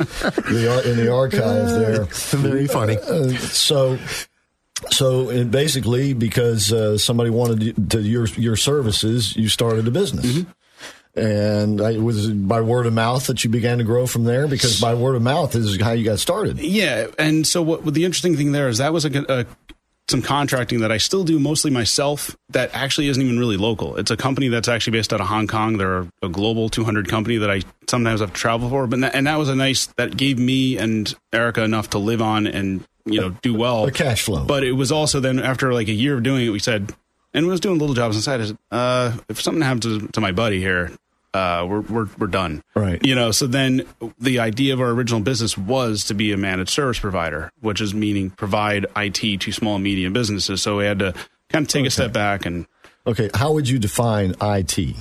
[0.51, 2.03] the in the archive there.
[2.39, 2.97] Very funny.
[2.97, 3.99] Uh, so,
[4.89, 10.25] so and basically, because uh, somebody wanted to your your services, you started a business.
[10.25, 10.51] Mm-hmm.
[11.15, 14.47] And I, was by word of mouth that you began to grow from there?
[14.47, 16.59] Because by word of mouth is how you got started.
[16.59, 17.83] Yeah, and so what?
[17.83, 19.45] what the interesting thing there is that was a, a
[20.09, 22.35] some contracting that I still do mostly myself.
[22.49, 23.95] That actually isn't even really local.
[23.97, 25.77] It's a company that's actually based out of Hong Kong.
[25.77, 28.87] They're a global 200 company that I sometimes have to travel for.
[28.87, 32.21] But that, and that was a nice that gave me and Erica enough to live
[32.21, 33.85] on and you know do well.
[33.85, 34.45] A cash flow.
[34.45, 36.93] But it was also then after like a year of doing it, we said,
[37.33, 38.41] and we was doing little jobs inside.
[38.41, 40.91] I said, uh, if something happens to, to my buddy here,
[41.33, 42.63] uh, we're we're we're done.
[42.75, 43.03] Right.
[43.05, 43.31] You know.
[43.31, 43.85] So then
[44.19, 47.93] the idea of our original business was to be a managed service provider, which is
[47.93, 50.61] meaning provide IT to small and medium businesses.
[50.61, 51.13] So we had to
[51.49, 52.65] kind of take a step back and.
[53.07, 54.95] Okay, how would you define IT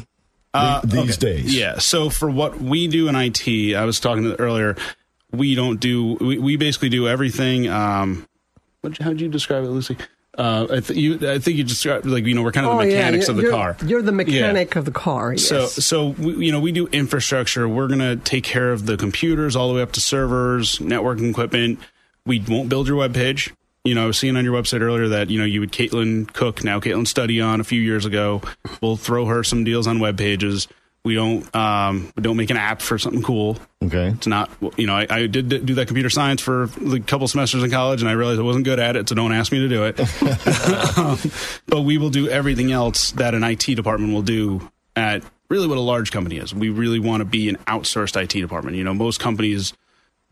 [0.55, 1.37] Uh, these okay.
[1.37, 1.55] days?
[1.55, 1.79] Yeah.
[1.79, 4.77] So for what we do in IT, I was talking to earlier.
[5.31, 6.15] We don't do.
[6.15, 7.69] We, we basically do everything.
[7.69, 8.27] Um,
[8.81, 8.97] what?
[8.99, 9.97] How'd you describe it, Lucy?
[10.39, 12.85] Uh, I, th- you, I think you described like you know we're kind of the
[12.87, 13.77] mechanics you're, of the car.
[13.85, 14.17] You're the Yeah.
[14.17, 15.33] mechanic of the car.
[15.33, 15.43] Yes.
[15.49, 17.69] So, so we, you know, we do infrastructure.
[17.69, 21.31] We're going to take care of the computers all the way up to servers, networking
[21.31, 21.81] equipment.
[22.25, 23.53] We won't build your web page.
[23.85, 26.33] You know, I was seeing on your website earlier that you know you would Caitlin
[26.33, 28.41] Cook, now Caitlin Study on a few years ago.
[28.81, 30.69] We'll throw her some deals on web pages.
[31.09, 33.57] We don't um, we don't make an app for something cool.
[33.83, 34.09] Okay.
[34.09, 37.63] It's not you know I, I did do that computer science for a couple semesters
[37.63, 39.09] in college, and I realized I wasn't good at it.
[39.09, 39.99] So don't ask me to do it.
[40.99, 41.19] um,
[41.67, 45.79] but we will do everything else that an IT department will do at really what
[45.79, 46.55] a large company is.
[46.55, 48.77] We really want to be an outsourced IT department.
[48.77, 49.73] You know, most companies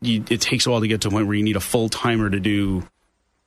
[0.01, 1.89] you, it takes a while to get to a point where you need a full
[1.89, 2.87] timer to do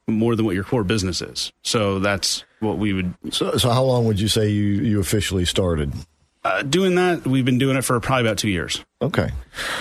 [0.09, 1.53] more than what your core business is.
[1.63, 3.15] So that's what we would.
[3.31, 5.93] So, so how long would you say you, you officially started?
[6.43, 8.83] Uh, doing that, we've been doing it for probably about two years.
[9.03, 9.31] Okay.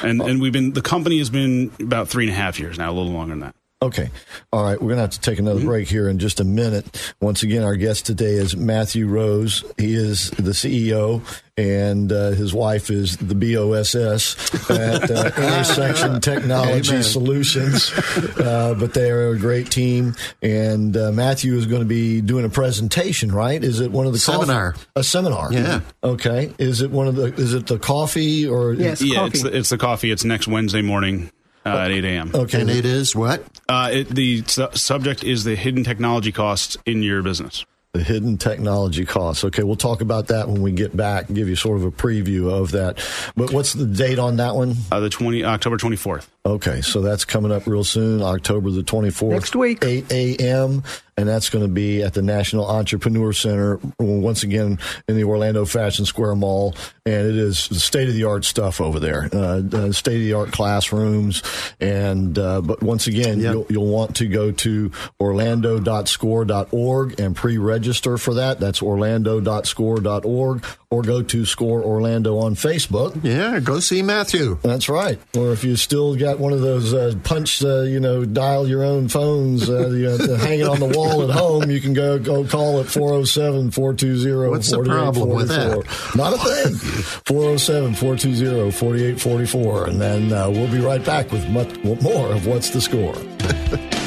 [0.04, 2.92] And and we've been the company has been about three and a half years now,
[2.92, 3.56] a little longer than that.
[3.82, 4.10] Okay.
[4.52, 4.74] All right.
[4.74, 7.14] We're going to have to take another break here in just a minute.
[7.22, 9.64] Once again, our guest today is Matthew Rose.
[9.78, 11.22] He is the CEO,
[11.56, 17.04] and uh, his wife is the BOSS at uh, Intersection Technology Amen.
[17.04, 17.94] Solutions.
[18.38, 20.14] Uh, but they are a great team.
[20.42, 23.64] And uh, Matthew is going to be doing a presentation, right?
[23.64, 24.76] Is it one of the coffee- Seminar.
[24.98, 25.54] a seminar.
[25.54, 25.80] Yeah.
[26.04, 26.54] Okay.
[26.60, 27.34] Is it one of the?
[27.36, 28.74] Is it the coffee or?
[28.74, 29.28] Yes, yeah, coffee.
[29.30, 30.12] it's the, it's the coffee.
[30.12, 31.32] It's next Wednesday morning
[31.76, 32.32] uh, at eight a.m.
[32.34, 32.62] Okay.
[32.62, 33.44] And it is what?
[33.68, 37.66] Uh, it, the su- subject is the hidden technology costs in your business.
[37.94, 39.44] The hidden technology costs.
[39.44, 41.26] Okay, we'll talk about that when we get back.
[41.28, 43.04] Give you sort of a preview of that.
[43.36, 44.76] But what's the date on that one?
[44.92, 46.30] Uh, the twenty October twenty fourth.
[46.46, 49.30] Okay, so that's coming up real soon, October the 24th.
[49.30, 49.84] Next week.
[49.84, 50.84] 8 a.m.
[51.20, 54.80] And that's going to be at the National Entrepreneur Center, once again
[55.10, 56.74] in the Orlando Fashion Square Mall.
[57.06, 60.54] And it is state of the art stuff over there, uh, state of the art
[60.54, 61.44] classrooms.
[61.82, 63.54] And, uh, but once again, Yep.
[63.54, 68.62] you'll, you'll want to go to orlando.score.org and pre register for that.
[68.62, 73.24] That's orlando.score.org or go to Score Orlando on Facebook.
[73.24, 74.58] Yeah, go see Matthew.
[74.64, 75.20] That's right.
[75.38, 78.84] Or if you still got one of those uh, punch, uh, you know, dial your
[78.84, 82.44] own phones, uh, you know, hanging on the wall at home, you can go go
[82.44, 86.16] call at 407 420 What's the problem with that?
[86.16, 86.74] Not a thing.
[86.74, 89.88] 407 420 4844.
[89.90, 93.16] And then uh, we'll be right back with much more of What's the Score.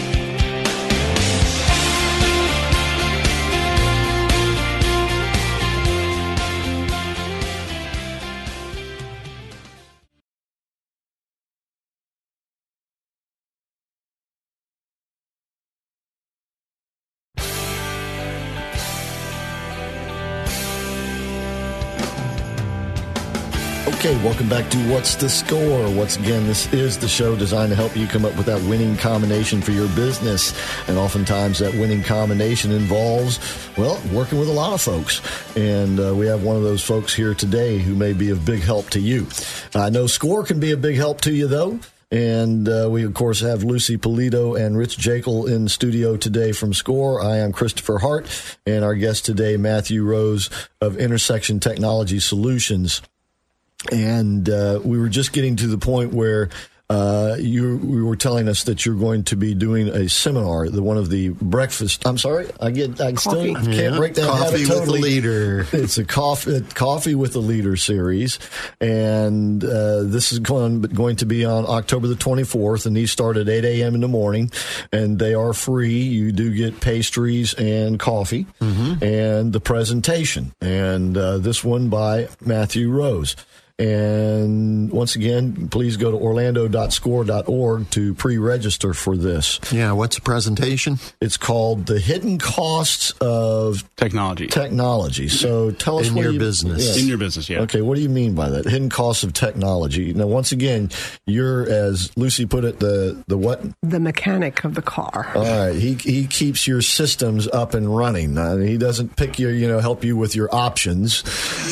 [24.23, 25.91] welcome back to What's the Score?
[25.97, 28.97] Once again, this is the show designed to help you come up with that winning
[28.97, 30.55] combination for your business.
[30.89, 33.41] And oftentimes that winning combination involves,
[33.77, 35.21] well, working with a lot of folks.
[35.57, 38.61] And uh, we have one of those folks here today who may be of big
[38.61, 39.27] help to you.
[39.75, 41.81] I know Score can be a big help to you, though.
[42.13, 46.75] And uh, we, of course, have Lucy Polito and Rich Jekyll in studio today from
[46.75, 47.21] SCORE.
[47.23, 48.27] I am Christopher Hart,
[48.67, 53.01] and our guest today, Matthew Rose of Intersection Technology Solutions
[53.90, 56.51] and uh, we were just getting to the point where
[56.90, 60.83] uh, you we were telling us that you're going to be doing a seminar, the
[60.83, 62.07] one of the breakfast.
[62.07, 63.55] I'm sorry, I get I still Coffee.
[63.55, 65.66] can't Yeah, break that Coffee habit with the leader.
[65.73, 68.38] It's a coffee coffee with the leader series,
[68.79, 73.38] and uh, this is going going to be on October the 24th, and these start
[73.38, 73.95] at 8 a.m.
[73.95, 74.51] in the morning,
[74.92, 75.99] and they are free.
[76.03, 82.90] You do get pastries and coffee, and the presentation, and uh, this one by Matthew
[82.90, 83.35] Rose.
[83.83, 89.59] And once again, please go to orlando.score.org to pre-register for this.
[89.73, 90.99] Yeah, what's the presentation?
[91.21, 96.38] It's called "The Hidden Costs of Technology Technology." So tell us In what your you-
[96.38, 96.85] business.
[96.85, 96.97] Yes.
[97.03, 97.61] in your business, yeah.
[97.61, 98.64] Okay, what do you mean by that?
[98.66, 100.12] Hidden costs of technology.
[100.14, 100.90] Now, once again,
[101.27, 103.62] you're as Lucy put it, the the what?
[103.83, 105.33] the mechanic of the car.
[105.35, 108.38] All right, he he keeps your systems up and running.
[108.38, 111.25] Uh, he doesn't pick your, you know, help you with your options.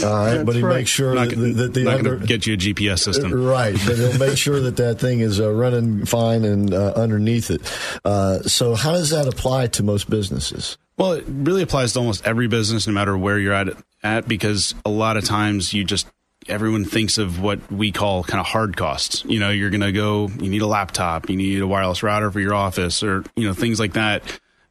[0.05, 0.77] All right, but he right.
[0.77, 3.33] makes sure Not, that, that, that the going to get you a GPS system.
[3.33, 7.51] Right, but he'll make sure that that thing is uh, running fine and uh, underneath
[7.51, 7.61] it.
[8.05, 10.79] Uh, so, how does that apply to most businesses?
[10.97, 13.69] Well, it really applies to almost every business, no matter where you're at
[14.03, 16.07] at, because a lot of times you just
[16.49, 19.25] everyone thinks of what we call kind of hard costs.
[19.25, 22.31] You know, you're going to go, you need a laptop, you need a wireless router
[22.31, 24.23] for your office, or you know things like that,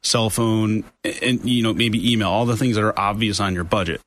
[0.02, 0.84] cell phone,
[1.22, 4.00] and you know maybe email, all the things that are obvious on your budget.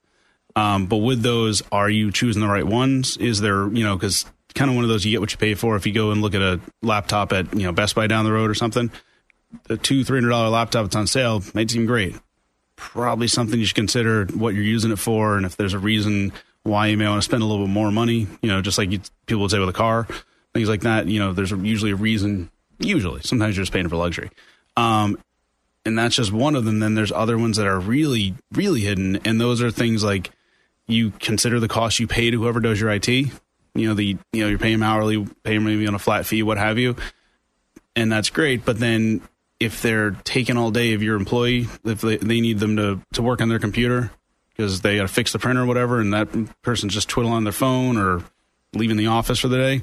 [0.56, 3.18] Um, but with those, are you choosing the right ones?
[3.18, 5.56] Is there, you know, because kind of one of those you get what you pay
[5.56, 5.76] for.
[5.76, 8.32] If you go and look at a laptop at you know Best Buy down the
[8.32, 8.92] road or something,
[9.63, 12.16] the two three hundred dollar laptop that's on sale might seem great.
[12.76, 16.32] Probably something you should consider what you're using it for, and if there's a reason
[16.63, 18.28] why you may want to spend a little bit more money.
[18.42, 20.08] You know, just like you, people would say with a car,
[20.54, 21.08] things like that.
[21.08, 22.50] You know, there's usually a reason.
[22.80, 24.30] Usually, sometimes you're just paying for luxury.
[24.76, 25.18] Um,
[25.86, 26.80] and that's just one of them.
[26.80, 30.32] Then there's other ones that are really, really hidden, and those are things like
[30.88, 33.08] you consider the cost you pay to whoever does your IT.
[33.08, 33.32] You
[33.76, 36.43] know, the you know you're paying them hourly, pay them maybe on a flat fee,
[36.43, 36.96] what have you,
[37.96, 38.65] and that's great.
[38.65, 39.22] But then
[39.60, 43.22] if they're taking all day of your employee, if they, they need them to to
[43.22, 44.12] work on their computer
[44.56, 46.30] because they got to fix the printer or whatever, and that
[46.62, 48.24] person's just twiddling on their phone or
[48.74, 49.82] leaving the office for the day,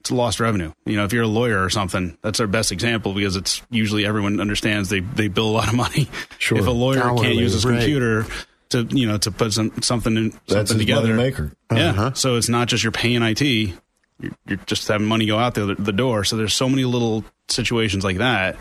[0.00, 0.72] it's lost revenue.
[0.84, 4.06] You know, if you're a lawyer or something, that's our best example because it's usually
[4.06, 6.08] everyone understands they, they bill a lot of money.
[6.38, 6.58] Sure.
[6.58, 7.78] If a lawyer Hourly, can't use his right.
[7.78, 8.26] computer
[8.70, 11.52] to you know to put some something in That's something his together, money maker.
[11.72, 11.90] yeah.
[11.90, 12.14] Uh-huh.
[12.14, 13.40] So it's not just you're paying IT.
[13.40, 16.24] You're, you're just having money go out the, the door.
[16.24, 18.56] So there's so many little situations like that.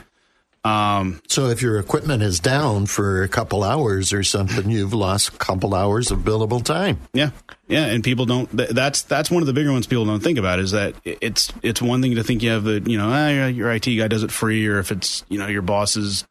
[0.66, 5.30] Um, So if your equipment is down for a couple hours or something, you've lost
[5.30, 7.00] a couple hours of billable time.
[7.14, 7.30] Yeah,
[7.68, 8.50] yeah, and people don't.
[8.56, 11.54] th- That's that's one of the bigger ones people don't think about is that it's
[11.62, 14.24] it's one thing to think you have the you know ah, your IT guy does
[14.24, 16.26] it free, or if it's you know your boss's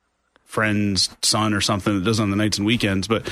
[0.45, 3.29] friend's son or something that does it on the nights and weekends, but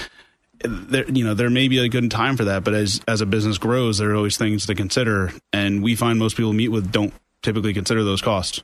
[0.65, 3.27] there you know there may be a good time for that, but as as a
[3.27, 6.91] business grows, there are always things to consider, and we find most people meet with
[6.93, 8.63] don't typically consider those costs.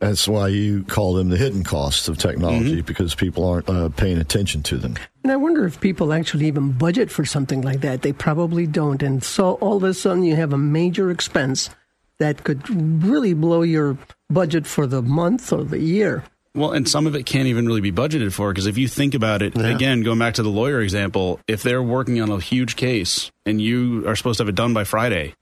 [0.00, 2.86] That's why you call them the hidden costs of technology Mm-hmm.
[2.86, 4.96] because people aren't uh, paying attention to them.
[5.22, 8.02] And I wonder if people actually even budget for something like that.
[8.02, 9.02] They probably don't.
[9.02, 11.70] And so all of a sudden you have a major expense
[12.18, 12.68] that could
[13.04, 13.96] really blow your
[14.28, 16.24] budget for the month or the year.
[16.54, 19.14] Well, and some of it can't even really be budgeted for because if you think
[19.14, 22.76] about it, again, going back to the lawyer example, if they're working on a huge
[22.76, 25.34] case and you are supposed to have it done by Friday,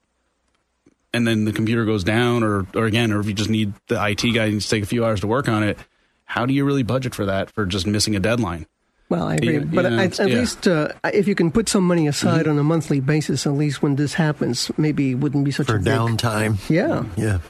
[1.12, 4.02] and then the computer goes down, or or again, or if you just need the
[4.02, 5.76] IT guy needs to take a few hours to work on it,
[6.24, 8.66] how do you really budget for that for just missing a deadline?
[9.10, 9.58] Well, I agree.
[9.58, 10.34] Yeah, but yeah, at, at yeah.
[10.36, 12.52] least uh, if you can put some money aside Mm-hmm.
[12.52, 15.76] on a monthly basis, at least when this happens, maybe it wouldn't be such For
[15.76, 16.56] a downtime.
[16.70, 17.04] Yeah.
[17.18, 17.40] Yeah.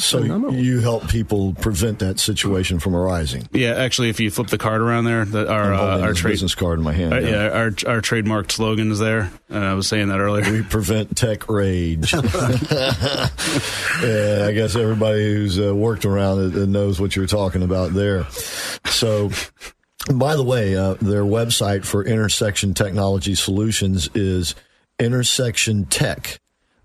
[0.00, 0.54] So Phenomenal.
[0.54, 3.46] you help people prevent that situation from arising.
[3.52, 6.54] Yeah, actually, if you flip the card around there, that our uh, our trade business
[6.54, 7.12] card in my hand.
[7.12, 7.28] uh, now.
[7.28, 10.50] yeah, our our trademarked slogan is there, and I was saying that earlier.
[10.50, 12.14] We prevent tech rage.
[12.14, 13.28] and I
[14.54, 18.24] guess everybody who's uh, worked around it uh, knows what you're talking about there.
[18.86, 19.30] So,
[20.12, 24.54] by the way, uh, their website for Intersection Technology Solutions is
[24.98, 26.40] Intersection Tech.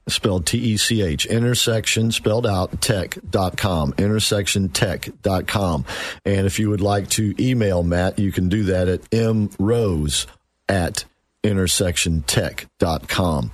[0.08, 5.86] Spelled T E C H, intersection spelled out tech.com, intersectiontech.com.
[6.26, 10.28] And if you would like to email Matt, you can do that at mrose
[10.70, 11.06] at
[11.44, 13.52] intersectiontech.com.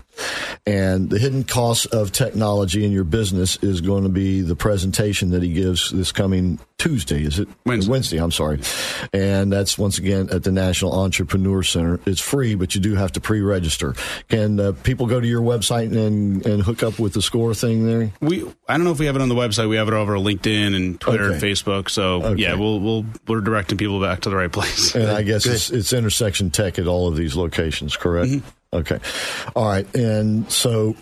[0.66, 5.32] And the hidden costs of technology in your business is going to be the presentation
[5.32, 7.24] that he gives this coming Tuesday.
[7.24, 8.18] Is it Wednesday?
[8.18, 8.60] I'm sorry.
[9.14, 12.00] And that's once again at the National Entrepreneur Center.
[12.06, 13.94] It's free, but you do have to pre-register.
[14.30, 17.86] Can uh, people go to your website and, and hook up with the score thing
[17.86, 18.12] there?
[18.20, 19.70] We I don't know if we have it on the website.
[19.70, 21.90] We have it over LinkedIn and Twitter and Facebook.
[21.90, 22.42] So Okay.
[22.42, 24.96] yeah, we'll we'll we're directing people back to the right place.
[24.96, 28.32] And I guess it's, it's intersection tech at all of these locations, correct?
[28.74, 29.00] Okay.
[29.56, 29.96] All right.
[29.96, 30.96] And so,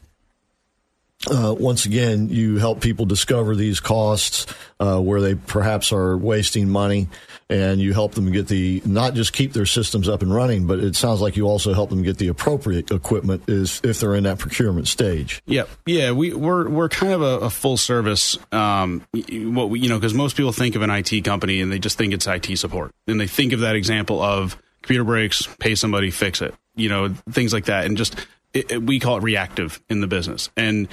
[1.29, 4.45] uh, once again, you help people discover these costs
[4.79, 7.10] uh, where they perhaps are wasting money,
[7.49, 10.79] and you help them get the not just keep their systems up and running, but
[10.79, 14.23] it sounds like you also help them get the appropriate equipment is if they're in
[14.23, 15.43] that procurement stage.
[15.45, 18.38] Yeah, yeah, we we're we're kind of a, a full service.
[18.53, 21.79] Um, what we, you know, because most people think of an IT company and they
[21.79, 25.75] just think it's IT support, and they think of that example of computer breaks, pay
[25.75, 28.15] somebody, fix it, you know, things like that, and just
[28.53, 30.87] it, it- we call it reactive in the business, and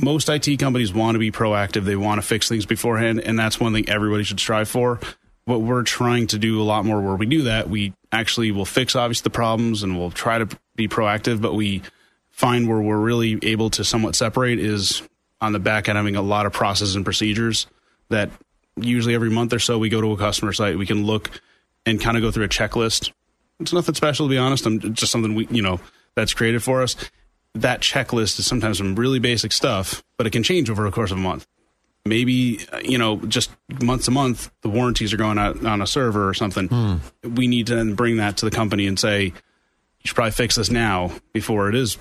[0.00, 1.84] most IT companies want to be proactive.
[1.84, 5.00] They want to fix things beforehand, and that's one thing everybody should strive for.
[5.44, 8.64] What we're trying to do a lot more where we do that, we actually will
[8.66, 11.82] fix obviously the problems and we'll try to be proactive, but we
[12.30, 15.02] find where we're really able to somewhat separate is
[15.40, 17.66] on the back end having a lot of processes and procedures
[18.10, 18.30] that
[18.76, 21.30] usually every month or so we go to a customer site, we can look
[21.86, 23.10] and kind of go through a checklist.
[23.60, 24.66] It's nothing special to be honest.
[24.66, 25.80] I'm just something we you know
[26.14, 26.96] that's created for us.
[27.54, 31.10] That checklist is sometimes some really basic stuff, but it can change over the course
[31.10, 31.46] of a month.
[32.04, 33.50] Maybe uh, you know just
[33.82, 37.00] month to month the warranties are going out on a server or something.
[37.22, 39.32] We need to then bring that to the company and say you
[40.04, 41.98] should probably fix this now before it is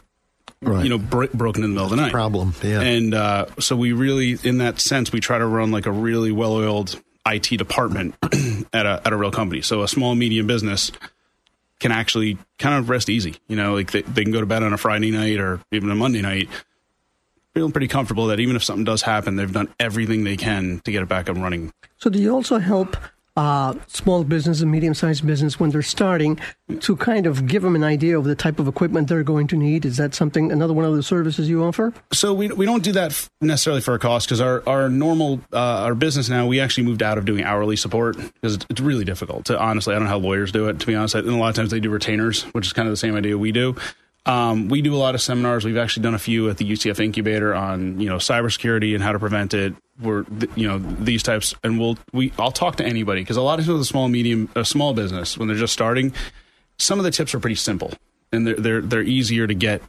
[0.62, 0.84] Right.
[0.84, 2.56] you know bro- broken in the middle of the night Problem.
[2.64, 2.82] Yeah.
[2.82, 6.32] and uh, so we really in that sense we try to run like a really
[6.32, 8.16] well-oiled IT department
[8.74, 10.92] at a at a real company so a small medium business
[11.80, 13.36] can actually kind of rest easy.
[13.48, 15.92] You know like they, they can go to bed on a Friday night or even
[15.92, 16.50] a Monday night
[17.54, 20.92] feeling pretty comfortable that even if something does happen they've done everything they can to
[20.92, 21.74] get it back up and running.
[21.98, 22.96] So do you also help
[23.38, 26.40] uh, small business and medium sized business when they're starting
[26.80, 29.56] to kind of give them an idea of the type of equipment they're going to
[29.56, 29.86] need?
[29.86, 31.94] Is that something, another one of the services you offer?
[32.12, 35.86] So we, we don't do that necessarily for a cost because our, our normal, uh,
[35.86, 39.46] our business now, we actually moved out of doing hourly support because it's really difficult
[39.46, 41.14] to honestly, I don't know how lawyers do it, to be honest.
[41.14, 43.38] And a lot of times they do retainers, which is kind of the same idea
[43.38, 43.76] we do.
[44.28, 45.64] Um, we do a lot of seminars.
[45.66, 49.14] We've actually done a few at the UCF incubator on you know cybersecurity and how
[49.14, 49.74] to prevent it.
[50.02, 50.26] We're
[50.56, 53.66] you know these types, and we'll we I'll talk to anybody because a lot of
[53.66, 56.14] the small medium a small business when they're just starting,
[56.78, 57.94] some of the tips are pretty simple
[58.32, 59.82] and they're they're they're easier to get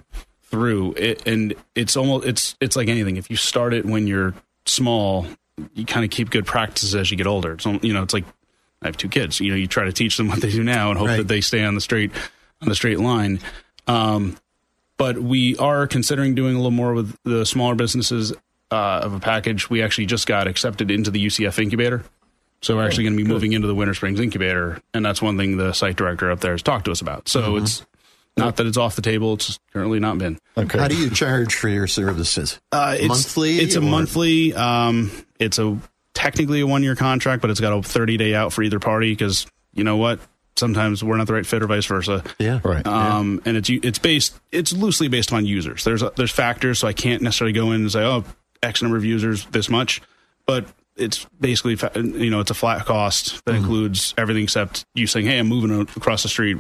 [0.45, 0.95] through.
[0.97, 3.17] It, and it's almost it's it's like anything.
[3.17, 4.35] If you start it when you're
[4.67, 5.27] small,
[5.75, 7.53] you kind of keep good practices as you get older.
[7.55, 8.25] It's you know it's like
[8.83, 9.41] I have two kids.
[9.41, 11.17] You know you try to teach them what they do now and hope Right.
[11.19, 12.13] that they stay on the straight
[12.63, 13.41] on the straight line.
[13.89, 14.37] Um,
[14.97, 18.33] but we are considering doing a little more with the smaller businesses
[18.71, 19.71] uh, of a package.
[19.71, 22.05] We actually just got accepted into the UCF incubator.
[22.61, 24.81] So we're actually going to be moving into the Winter Springs incubator.
[24.93, 27.29] And that's one thing the site director up there has talked to us about.
[27.29, 27.87] So it's
[28.37, 29.35] not that it's off the table.
[29.35, 30.39] It's currently not been.
[30.57, 30.79] Okay.
[30.79, 32.59] How do you charge for your services?
[32.73, 34.55] Uh, it's, Monthly It's a or- monthly.
[34.55, 35.79] Um, it's a
[36.15, 39.13] technically a one year contract, but it's got a 30 day out for either party
[39.13, 40.19] because you know what?
[40.59, 42.23] Sometimes we're not the right fit or vice versa.
[42.39, 42.61] Yeah.
[42.65, 42.87] Right.
[42.87, 45.85] Um, and it's it's based it's loosely based on users.
[45.85, 48.25] There's there's factors, so I can't necessarily go in and say, oh,
[48.63, 50.03] X number of users, this much,
[50.47, 51.77] but it's basically
[52.19, 55.81] you know it's a flat cost that includes everything except you saying, hey, I'm moving
[55.97, 56.57] across the street,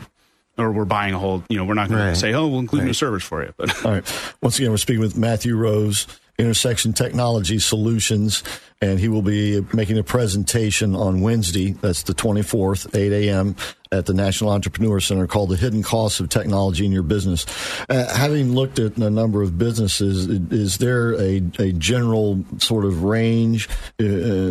[0.57, 1.42] or we're buying a whole.
[1.49, 2.11] You know, we're not going Right.
[2.11, 3.84] to say, oh, we'll include new servers for you, but.
[3.84, 4.32] All right.
[4.40, 6.07] Once again, we're speaking with Matthew Rose,
[6.38, 8.44] Intersection Technology Solutions,
[8.80, 11.72] and he will be making a presentation on Wednesday.
[11.72, 13.56] That's the 24th, 8 a.m.
[13.90, 17.46] at the National Entrepreneur Center called The Hidden Costs of Technology in Your Business.
[17.88, 23.02] Uh, having looked at a number of businesses, is there a, a general sort of
[23.02, 23.68] range
[24.00, 24.04] uh,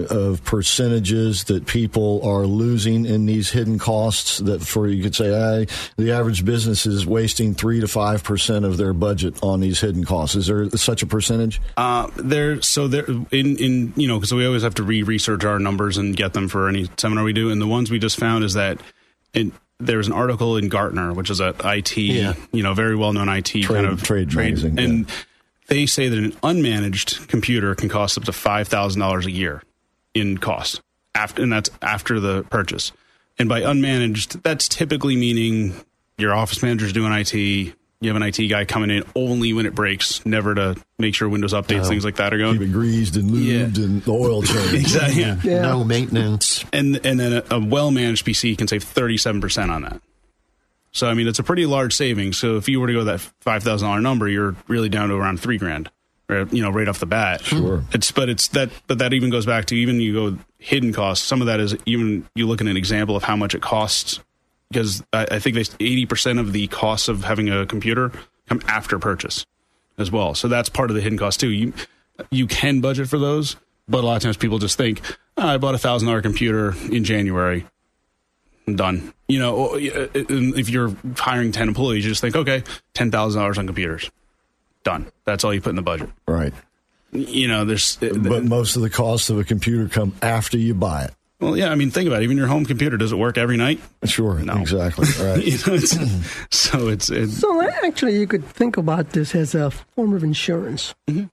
[0.09, 5.29] of percentages that people are losing in these hidden costs that for you could say
[5.29, 5.65] ah,
[5.97, 10.35] the average business is wasting 3 to 5% of their budget on these hidden costs
[10.35, 14.45] is there such a percentage Uh, there, so there in in you know because we
[14.45, 17.49] always have to re-research our numbers and get them for any seminar we do.
[17.49, 18.79] And the ones we just found is that
[19.33, 22.33] in, there's an article in Gartner, which is a IT, Yeah.
[22.51, 25.09] you know, very well known IT kind of trade magazine, and
[25.67, 29.61] they say that an unmanaged computer can cost up to five thousand dollars a year
[30.13, 30.81] in cost
[31.13, 32.91] after, and that's after the purchase.
[33.37, 35.75] And by unmanaged, that's typically meaning
[36.17, 37.75] your office manager's doing IT.
[37.99, 41.27] You have an IT guy coming in only when it breaks, never to make sure
[41.27, 42.69] Windows updates, things like that are keep going.
[42.69, 43.45] it greased and lubed
[43.77, 43.83] Yeah.
[43.85, 45.21] and the oil change Exactly.
[45.21, 45.39] Yeah.
[45.43, 45.61] Yeah.
[45.63, 46.63] No maintenance.
[46.71, 49.99] And and then a, a well managed PC can save thirty seven percent on that.
[50.91, 52.37] So I mean, it's a pretty large savings.
[52.37, 55.15] So if you were to go that five thousand dollar number, you're really down to
[55.15, 55.89] around three grand,
[56.29, 57.41] right, you know, right off the bat.
[57.41, 57.83] Sure.
[57.93, 61.25] It's but it's that but that even goes back to even you go hidden costs.
[61.25, 64.19] Some of that is even you look at an example of how much it costs
[64.69, 68.11] because I, I think eighty percent of the costs of having a computer
[68.47, 69.45] come after purchase
[69.97, 70.35] as well.
[70.35, 71.49] So that's part of the hidden cost too.
[71.49, 71.73] You
[72.31, 73.55] you can budget for those,
[73.87, 75.01] but a lot of times people just think,
[75.37, 77.65] "Oh, I bought a thousand dollar computer in January.
[78.67, 79.13] I'm done.
[79.27, 82.63] You know, uh, uh if you're hiring ten employees, you just think, okay,
[82.93, 84.09] ten thousand dollars on computers,
[84.83, 85.07] done.
[85.25, 86.09] That's all you put in the budget.
[86.27, 86.53] right
[87.11, 90.73] You know, there's uh, but most of the costs of a computer come after you
[90.73, 91.69] buy it well, yeah.
[91.69, 92.25] I mean, think about it.
[92.25, 93.79] Even your home computer does it work every night?
[94.05, 94.57] sure No.
[94.59, 95.97] exactly right You know, it's,
[96.49, 100.95] so it's, it's So actually, you could think about this as a form of insurance,
[101.07, 101.25] mm-hmm.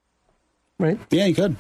[0.83, 0.99] right?
[1.11, 1.57] yeah, you could,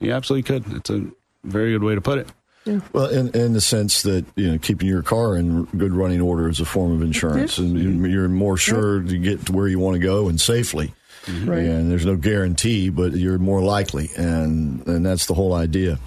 [0.00, 0.76] you absolutely could.
[0.76, 1.06] It's a
[1.44, 2.28] very good way to put it.
[2.64, 2.80] Yeah.
[2.94, 6.48] Well, in, in the sense that you know, keeping your car in good running order
[6.48, 8.06] is a form of insurance, and you- mm-hmm.
[8.06, 10.94] you're more sure to get to where you want to go and safely.
[11.26, 11.50] Mm-hmm.
[11.50, 11.58] Right.
[11.60, 15.98] And there's no guarantee, but you're more likely, and and that's the whole idea.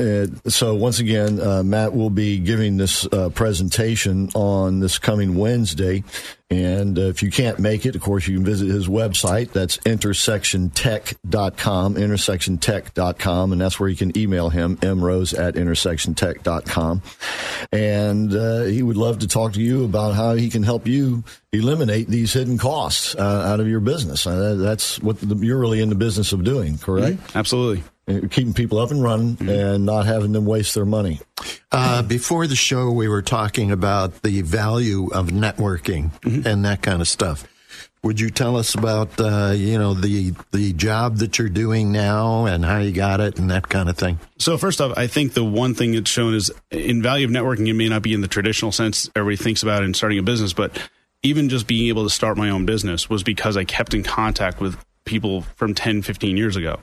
[0.00, 5.34] Uh, so once again, uh, Matt will be giving this uh, presentation on this coming
[5.34, 6.02] Wednesday.
[6.50, 9.52] And uh, if you can't make it, of course, you can visit his website.
[9.52, 13.52] That's intersectiontech.com, intersectiontech.com.
[13.52, 17.02] And that's where you can email him, mrose at intersectiontech.com.
[17.70, 21.22] And uh, he would love to talk to you about how he can help you
[21.52, 24.24] eliminate these hidden costs uh, out of your business.
[24.24, 27.18] That's what the, you're really in the business of doing, correct?
[27.36, 27.84] Absolutely.
[28.08, 31.20] Uh, keeping people up and running and not having them waste their money.
[31.70, 36.10] Uh, before the show, we were talking about the value of networking
[36.44, 37.46] and that kind of stuff.
[38.02, 42.46] Would you tell us about uh, you know the the job that you're doing now
[42.46, 44.18] and how you got it and that kind of thing?
[44.38, 47.68] So first off, I think the one thing it's shown is in value of networking.
[47.68, 50.54] It may not be in the traditional sense everybody thinks about in starting a business,
[50.54, 50.78] but
[51.22, 54.60] even just being able to start my own business was because I kept in contact
[54.60, 56.80] with people from 10, 15 years ago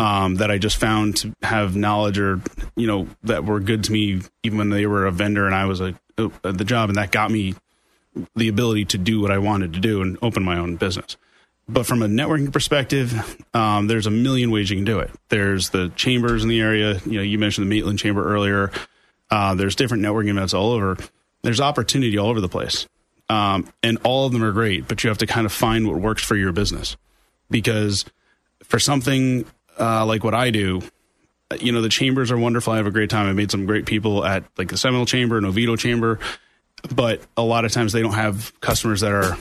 [0.00, 2.40] um, that I just found to have knowledge or,
[2.76, 5.64] you know, that were good to me even when they were a vendor and I
[5.66, 6.90] was a, at the job.
[6.90, 7.54] And that got me
[8.34, 11.16] the ability to do what I wanted to do and open my own business.
[11.68, 15.10] But from a networking perspective, um, there's a million ways you can do it.
[15.28, 16.98] There's the chambers in the area.
[17.06, 18.72] You know, you mentioned the Maitland Chamber earlier.
[19.30, 20.96] Uh, there's different networking events all over.
[21.42, 22.88] There's opportunity all over the place.
[23.28, 26.00] Um, and all of them are great, but you have to kind of find what
[26.00, 26.96] works for your business.
[27.50, 28.04] Because
[28.62, 29.46] for something
[29.78, 30.82] uh, like what I do,
[31.60, 32.72] you know, the chambers are wonderful.
[32.72, 33.26] I have a great time.
[33.26, 36.18] I made some great people at like the Seminole Chamber and Oviedo Chamber,
[36.94, 39.36] but a lot of times they don't have customers that are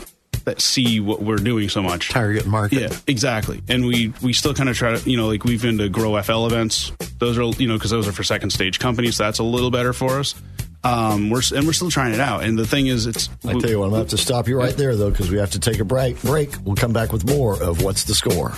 [0.45, 2.09] that see what we're doing so much.
[2.09, 2.79] Target market.
[2.79, 3.61] Yeah, exactly.
[3.67, 6.21] And we we still kind of try to, you know, like we've been to Grow
[6.21, 6.93] FL events.
[7.19, 9.17] Those are, you know, because those are for second stage companies.
[9.17, 10.35] So that's a little better for us.
[10.83, 12.43] Um, we're and we're still trying it out.
[12.43, 14.57] And the thing is, it's I tell you what, I'm to have to stop you
[14.57, 16.21] right there, though, because we have to take a break.
[16.21, 16.55] Break.
[16.63, 18.53] We'll come back with more of What's the Score.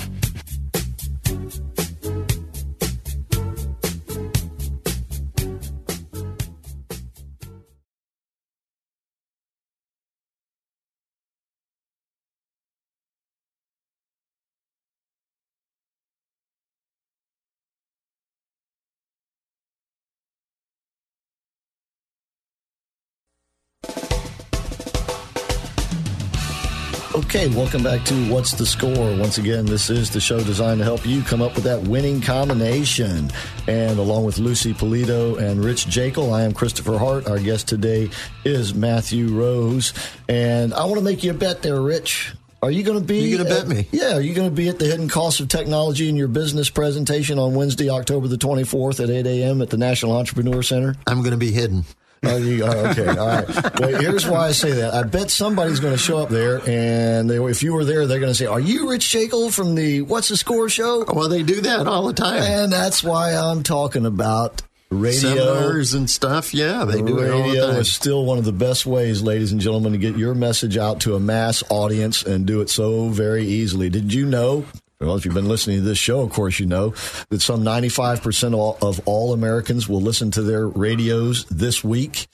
[27.29, 29.15] Okay, welcome back to What's the Score?
[29.15, 32.21] Once again, this is the show designed to help you come up with that winning
[32.21, 33.29] combination.
[33.67, 37.27] And along with Lucy Polito and Rich Jekyll, I am Christopher Hart.
[37.27, 38.09] Our guest today
[38.45, 39.93] is Matthew Rose.
[40.27, 42.33] And I want to make you a bet there, Rich.
[42.63, 43.19] Are you going to be?
[43.19, 43.87] You gonna bet me?
[43.91, 46.71] Yeah, are you going to be at the Hidden cost of Technology in your business
[46.71, 49.61] presentation on Wednesday, October the 24th at 8 a.m.
[49.61, 50.95] at the National Entrepreneur Center?
[51.05, 51.85] I'm going to be hidden.
[52.23, 53.79] Oh, you, oh, okay, all right.
[53.79, 54.93] Wait, here's why I say that.
[54.93, 58.19] I bet somebody's going to show up there, and they, if you were there, they're
[58.19, 61.43] going to say, "Are you Rich Jekyll from the What's the Score show?" Well, they
[61.43, 62.41] do that all the time.
[62.43, 65.35] And that's why I'm talking about radio.
[65.35, 66.53] Seminars and stuff.
[66.53, 67.77] Yeah, they do it all the Radio time.
[67.77, 71.01] is still one of the best ways, ladies and gentlemen, to get your message out
[71.01, 73.89] to a mass audience and do it so very easily.
[73.89, 74.65] Did you know?
[75.01, 76.93] Well, if you've been listening to this show, of course, you know
[77.29, 82.27] that some 95% of all, Americans will listen to their radios this week.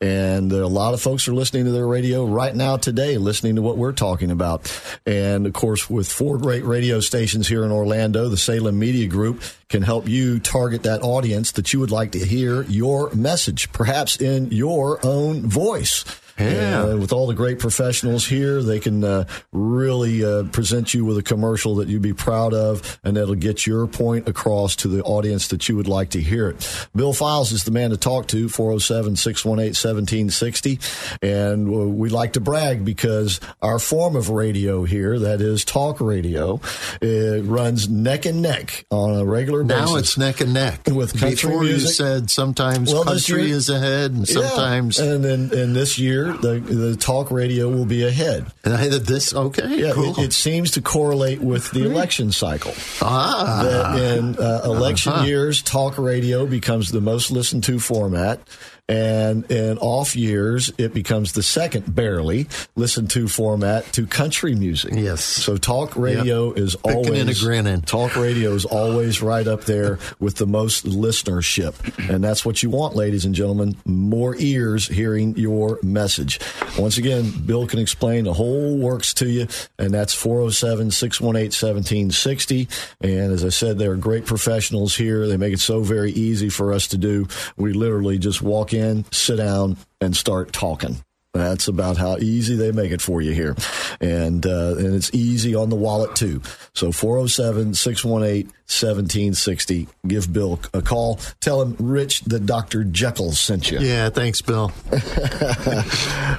[0.00, 3.62] And a lot of folks are listening to their radio right now today, listening to
[3.62, 4.72] what we're talking about.
[5.04, 9.42] And of course, with four great radio stations here in Orlando, the Salem Media Group
[9.68, 14.20] can help you target that audience that you would like to hear your message, perhaps
[14.20, 16.04] in your own voice.
[16.38, 16.86] Yeah.
[16.86, 21.18] And with all the great professionals here, they can uh, really uh, present you with
[21.18, 25.02] a commercial that you'd be proud of, and that'll get your point across to the
[25.02, 26.86] audience that you would like to hear it.
[26.94, 30.78] Bill Files is the man to talk to, 407 618 1760.
[31.22, 36.00] And uh, we like to brag because our form of radio here, that is talk
[36.00, 36.60] radio,
[37.00, 39.90] it runs neck and neck on a regular basis.
[39.90, 40.80] Now it's neck and neck.
[40.90, 45.04] With country Before you said sometimes Well, country year- is ahead and sometimes Yeah.
[45.04, 48.46] and then and this year the the talk radio will be ahead.
[48.64, 49.34] and I this.
[49.34, 50.18] Okay, Yeah, cool.
[50.18, 52.72] it, it seems to correlate with the election cycle.
[53.02, 55.24] ah, That in uh, election Uh-huh.
[55.26, 58.40] years, talk radio becomes the most listened to format.
[58.88, 64.92] And in off years, it becomes the second barely listened to format to country music.
[64.94, 65.24] Yes.
[65.24, 67.82] So talk radio is Picking always grinning.
[67.82, 71.74] Talk radio is always right up there with the most listenership.
[72.10, 73.76] And that's what you want, ladies and gentlemen.
[73.84, 76.40] More ears hearing your message.
[76.76, 79.46] Once again, Bill can explain the whole works to you.
[79.78, 82.68] And that's 407 618 1760.
[83.00, 85.28] And as I said, they're great professionals here.
[85.28, 87.28] They make it so very easy for us to do.
[87.56, 91.02] We literally just walk in, sit down, and start talking.
[91.34, 93.56] That's about how easy they make it for you here.
[94.00, 96.42] And uh, and it's easy on the wallet too.
[96.74, 99.88] So 407 618 1760.
[100.06, 101.16] Give Bill a call.
[101.40, 102.84] Tell him Rich the Dr.
[102.84, 103.80] Jekyll sent you.
[103.80, 104.08] yeah.
[104.10, 104.72] Thanks, Bill.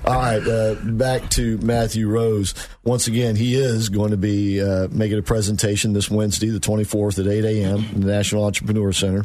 [0.06, 2.54] All right, uh, back to Matthew Rose.
[2.84, 7.20] Once again, he is going to be uh, making a presentation this Wednesday, the 24th
[7.20, 7.86] at 8 a.m.
[7.94, 9.24] in the National Entrepreneur Center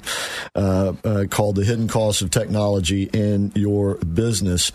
[0.54, 4.70] uh, uh, called The Hidden Costs of Technology in Your Business.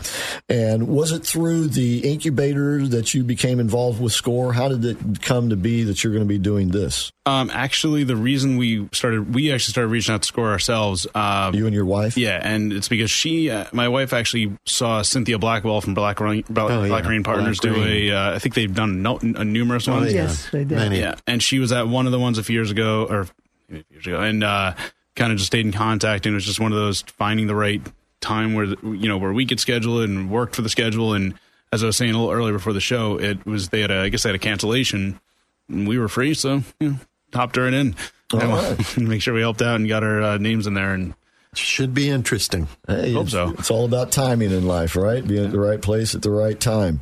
[0.49, 4.53] And was it through the incubator that you became involved with SCORE?
[4.53, 7.11] How did it come to be that you're going to be doing this?
[7.25, 11.05] Um, actually, the reason we started, we actually started reaching out to Score ourselves.
[11.13, 12.17] Uh, You and your wife?
[12.17, 16.43] yeah, and it's because she, uh, my wife, actually saw Cynthia Blackwell from Black Rain,
[16.49, 16.87] Black, Oh, yeah.
[16.87, 18.11] Black Rain Partners Black do Rain.
[18.11, 18.15] a.
[18.15, 20.11] Uh, I think they've done no, a numerous ones.
[20.13, 20.23] yeah.
[20.23, 20.71] Yes, they did.
[20.77, 20.99] Many.
[20.99, 23.25] Yeah, and she was at one of the ones a few years ago, or a
[23.69, 24.73] few years ago, and uh,
[25.15, 26.25] kind of just stayed in contact.
[26.25, 27.81] And it was just one of those finding the right
[28.21, 31.13] time where you know where we could schedule it and worked for the schedule.
[31.13, 31.33] And
[31.71, 33.99] as I was saying a little earlier before the show, it was they had a,
[34.01, 35.19] I guess they had a cancellation,
[35.67, 36.95] and we were free, so you know,
[37.33, 37.95] hopped her in.
[38.33, 38.97] right.
[38.97, 41.13] Make sure we helped out and got our uh, names in there, and
[41.55, 42.67] Should be interesting.
[42.87, 43.53] Hey, Hope it's, so.
[43.59, 45.25] it's all about timing in life, right?
[45.25, 46.99] Being at the right place at the right time.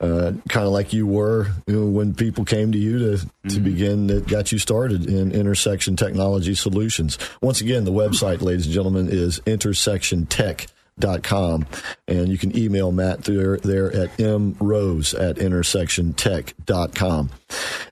[0.00, 3.26] Uh, kind of like you were you know, when people came to you to, to
[3.44, 3.64] Mm-hmm.
[3.64, 7.18] begin that got you started in Intersection Technology Solutions.
[7.42, 10.66] Once again, the website, ladies and gentlemen, is intersectiontech.com.
[10.98, 11.66] Dot com,
[12.06, 17.30] and you can email Matt there, there at mrose at intersectiontech.com.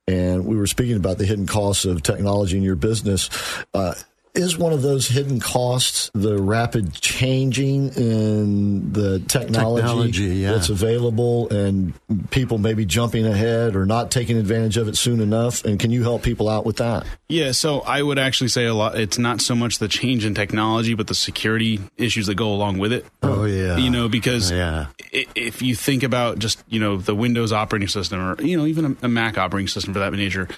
[0.07, 3.31] And we were speaking about the hidden costs of technology in your business.
[3.73, 3.95] Uh,
[4.35, 10.53] is one of those hidden costs the rapid changing in the technology, Technology, yeah.
[10.53, 11.93] that's available and
[12.31, 15.65] people maybe jumping ahead or not taking advantage of it soon enough?
[15.65, 17.07] And can you help people out with that?
[17.29, 18.99] Yeah, so I would actually say a lot.
[18.99, 22.79] It's not so much the change in technology, but the security issues that go along
[22.79, 23.05] with it.
[23.23, 23.77] Oh, yeah.
[23.77, 24.87] You know, because Yeah.
[25.13, 28.97] if you think about just you know the Windows operating system, or you know even
[29.03, 30.49] a, a Mac operating system for that nature,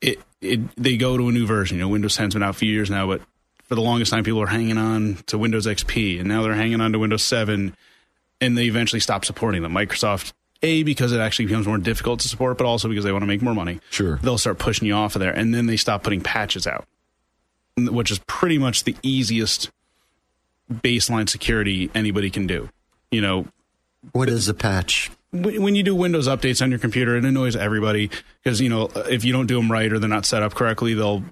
[0.00, 1.78] it it they go to a new version.
[1.78, 3.22] You know, Windows 10's been out for years now, but
[3.64, 6.80] for the longest time, people are hanging on to Windows XP, and now they're hanging
[6.80, 7.74] on to Windows 7,
[8.40, 9.72] and they eventually stop supporting them.
[9.72, 10.32] Microsoft.
[10.62, 13.26] A because it actually becomes more difficult to support, but also because they want to
[13.26, 13.78] make more money.
[13.90, 14.16] Sure.
[14.22, 16.86] they'll start pushing you off of there, and then they stop putting patches out
[17.78, 19.70] which is pretty much the easiest
[20.72, 22.68] baseline security anybody can do.
[23.10, 23.46] You know,
[24.12, 25.10] What is a patch?
[25.42, 28.10] When you do Windows updates on your computer, it annoys everybody
[28.42, 30.94] because you know if you don't do them right or they're not set up correctly,
[30.94, 31.22] they'll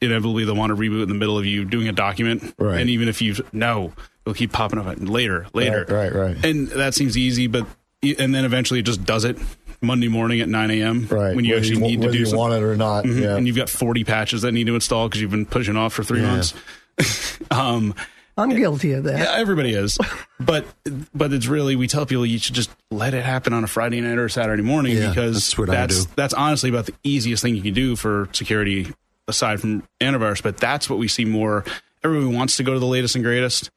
[0.00, 2.54] inevitably they'll want to reboot in the middle of you doing a document.
[2.58, 2.80] Right.
[2.80, 3.92] And even if you no,
[4.24, 5.86] it'll keep popping up later, later.
[5.88, 6.44] Right, right, right.
[6.44, 7.66] And that seems easy, but
[8.02, 9.38] and then eventually it just does it
[9.80, 11.06] Monday morning at 9 a.m.
[11.10, 11.36] Right.
[11.36, 12.38] when you whether actually wa- need to do you something.
[12.38, 13.04] want it or not.
[13.04, 13.20] Mhm.
[13.22, 13.36] Yeah.
[13.36, 16.02] And you've got 40 patches that need to install because you've been pushing off for
[16.02, 16.30] three Yeah.
[16.32, 16.54] months.
[17.50, 17.94] um,
[18.38, 19.18] I'm guilty of that.
[19.18, 19.96] yeah, everybody is,
[20.38, 20.66] but
[21.14, 24.00] but it's really we tell people you should just let it happen on a Friday
[24.00, 26.12] night or a Saturday morning Yeah, because that's what I that's do.
[26.16, 28.92] that's honestly about the easiest thing you can do for security
[29.26, 30.42] aside from antivirus.
[30.42, 31.64] But that's what we see more.
[32.04, 33.70] Everybody wants to go to the latest and greatest,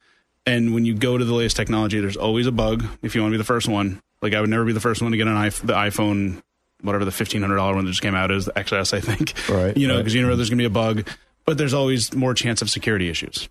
[0.46, 2.84] and when you go to the latest technology, there's always a bug.
[3.02, 5.00] If you want to be the first one, like I would never be the first
[5.00, 6.42] one to get an iPhone, the iPhone,
[6.82, 9.32] whatever the fifteen hundred dollar one that just came out is, the XS, I think.
[9.48, 10.00] Right, You know, right.
[10.00, 11.08] because you know there's going to be a bug,
[11.46, 13.48] but there's always more chance of security issues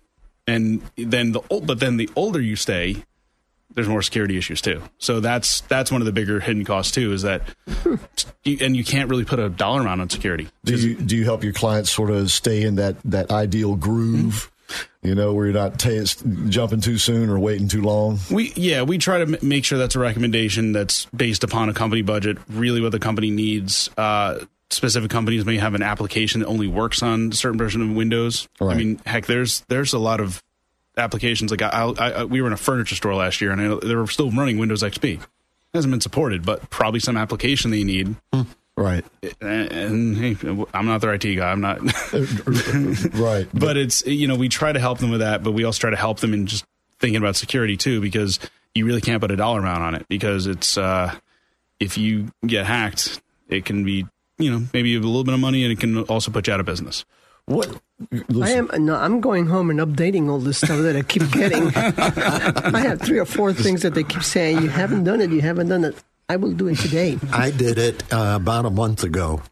[0.50, 3.02] and then the ol- but then the older you stay
[3.74, 7.12] there's more security issues too so that's that's one of the bigger hidden costs too
[7.12, 7.42] is that
[8.44, 11.24] you, and you can't really put a dollar amount on security Do you do you
[11.24, 14.50] help your clients sort of stay in that that ideal groove?
[15.02, 16.04] You know, where you're not ta
[16.48, 18.18] jumping too soon or waiting too long.
[18.30, 21.72] we yeah we try to m- make sure that's a recommendation that's based upon a
[21.74, 24.38] company budget really what the company needs uh
[24.70, 28.48] specific companies may have an application that only works on a certain version of windows.
[28.60, 30.42] I mean heck there's there's a lot of
[30.96, 31.50] applications.
[31.50, 33.94] Like I, I, I we were in a furniture store last year and I, they
[33.94, 35.20] were still running windows xp It
[35.74, 38.16] hasn't been supported but probably some application they need.
[38.76, 39.04] Right.
[39.42, 40.36] and, and hey,
[40.72, 41.50] I'm not their IT guy.
[41.50, 41.80] I'm not,
[43.14, 43.46] Right.
[43.52, 45.90] but it's you know we try to help them with that, but we also try
[45.90, 46.64] to help them in just
[46.98, 48.38] thinking about security too, because
[48.74, 51.14] you really can't put a dollar amount on it because it's uh,
[51.78, 54.06] if you get hacked, it can be
[54.40, 56.46] you know maybe you have a little bit of money and it can also put
[56.46, 57.04] you out of business.
[57.46, 57.80] What?
[58.12, 58.94] I am no.
[58.94, 61.72] I'm going home and updating all this stuff that I keep getting.
[61.74, 65.30] I have three or four things that they keep saying you haven't done it.
[65.30, 65.96] You haven't done it.
[66.28, 67.18] I will do it today.
[67.32, 69.42] I did it uh, about a month ago.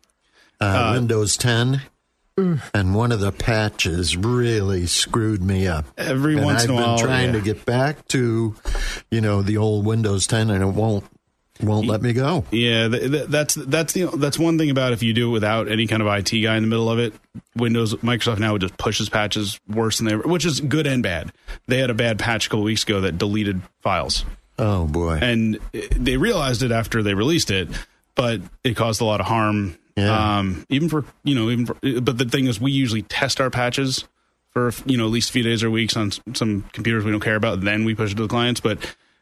[0.61, 1.82] Uh, Windows 10.
[2.72, 5.86] And one of the patches really screwed me up.
[5.99, 7.32] Every and once I've in a been trying yeah.
[7.32, 8.55] to get back to,
[9.11, 11.05] you know, the old Windows 10, and it won't
[11.62, 12.44] won't let me go.
[12.50, 15.68] Yeah, th- th- that's that's the that's one thing about if you do it without
[15.70, 17.14] any kind of IT guy in the middle of it.
[17.56, 21.32] Windows Microsoft now just pushes patches worse than they ever, which is good and bad.
[21.66, 24.24] They had a bad patch a couple weeks ago that deleted files,
[24.59, 25.18] Oh boy!
[25.20, 27.68] and they realized it after they released it,
[28.14, 29.76] but it caused a lot of harm.
[29.96, 30.38] Yeah.
[30.38, 33.50] Um, even for you know, even for, but the thing is, we usually test our
[33.50, 34.04] patches
[34.52, 37.20] for you know at least a few days or weeks on some computers we don't
[37.20, 37.62] care about.
[37.62, 38.78] Then we push it to the clients, but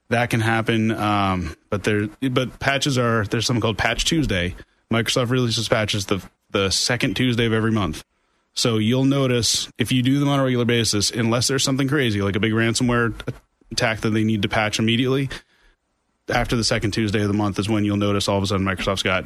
[0.09, 0.91] that can happen.
[0.91, 4.55] Um, but there, but patches are there's something called Patch Tuesday.
[4.93, 8.05] Microsoft releases patches the the second Tuesday of every month.
[8.55, 12.23] So you'll notice if you do them on a regular basis, unless there's something crazy
[12.23, 13.15] like a big ransomware
[13.71, 15.29] attack that they need to patch immediately,
[16.29, 18.65] after the second Tuesday of the month is when you'll notice all of a sudden
[18.65, 19.25] Microsoft's got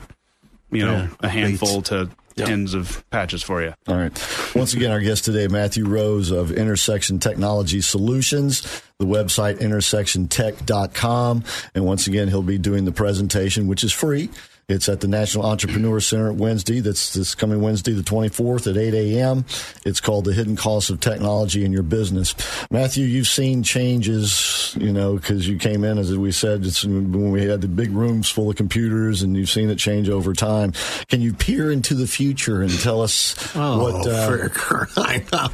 [0.72, 2.11] you know Yeah, a handful to
[2.47, 3.74] tens of patches for you.
[3.88, 4.12] All right.
[4.55, 11.45] Once again, our guest today, Matthew Rose of Intersection Technology Solutions, the website intersectiontech.com.
[11.74, 14.30] And once again, he'll be doing the presentation, which is free.
[14.71, 16.79] It's at the National Entrepreneur Center Wednesday.
[16.79, 19.45] That's this coming Wednesday, the 24th at 8 a.m.
[19.85, 22.37] It's called The Hidden Costs of Technology in Your Business.
[22.71, 27.33] Matthew, you've seen changes, you know, because you came in, as we said, it's when
[27.33, 30.73] we had the big rooms full of computers and you've seen it change over time.
[31.09, 34.07] Can you peer into the future and tell us oh, what.
[34.07, 34.49] Uh,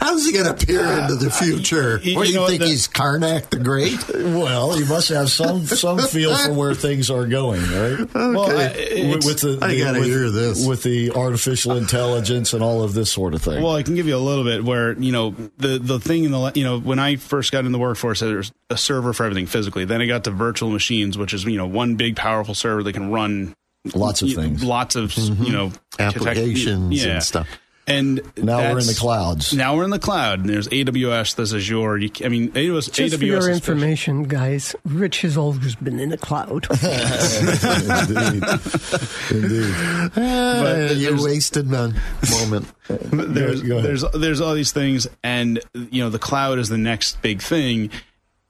[0.00, 1.94] how's he going to peer into the future?
[1.94, 2.60] What do you, you think?
[2.62, 3.98] The, he's Karnak the Great?
[4.08, 8.08] Well, you must have some some feel for where things are going, right?
[8.20, 8.36] Okay.
[8.36, 12.82] Well, I, with the, I gotta with, hear this with the artificial intelligence and all
[12.82, 13.62] of this sort of thing.
[13.62, 16.32] Well, I can give you a little bit where you know the the thing in
[16.32, 19.46] the you know when I first got in the workforce, there's a server for everything
[19.46, 19.84] physically.
[19.84, 22.92] Then I got to virtual machines, which is you know one big powerful server that
[22.92, 23.54] can run
[23.94, 25.44] lots of things, lots of mm-hmm.
[25.44, 27.12] you know applications yeah.
[27.12, 27.48] and stuff.
[27.90, 29.52] And now we're in the clouds.
[29.52, 30.40] Now we're in the cloud.
[30.40, 31.98] And there's AWS, there's Azure.
[31.98, 36.10] You, I mean, AWS, Just AWS for your information, guys, Rich has always been in
[36.10, 36.68] the cloud.
[39.30, 39.30] Indeed.
[39.30, 39.74] Indeed.
[40.16, 41.92] Uh, you wasted my
[42.30, 42.66] moment.
[42.88, 47.42] there's, there's, there's all these things, and you know, the cloud is the next big
[47.42, 47.90] thing,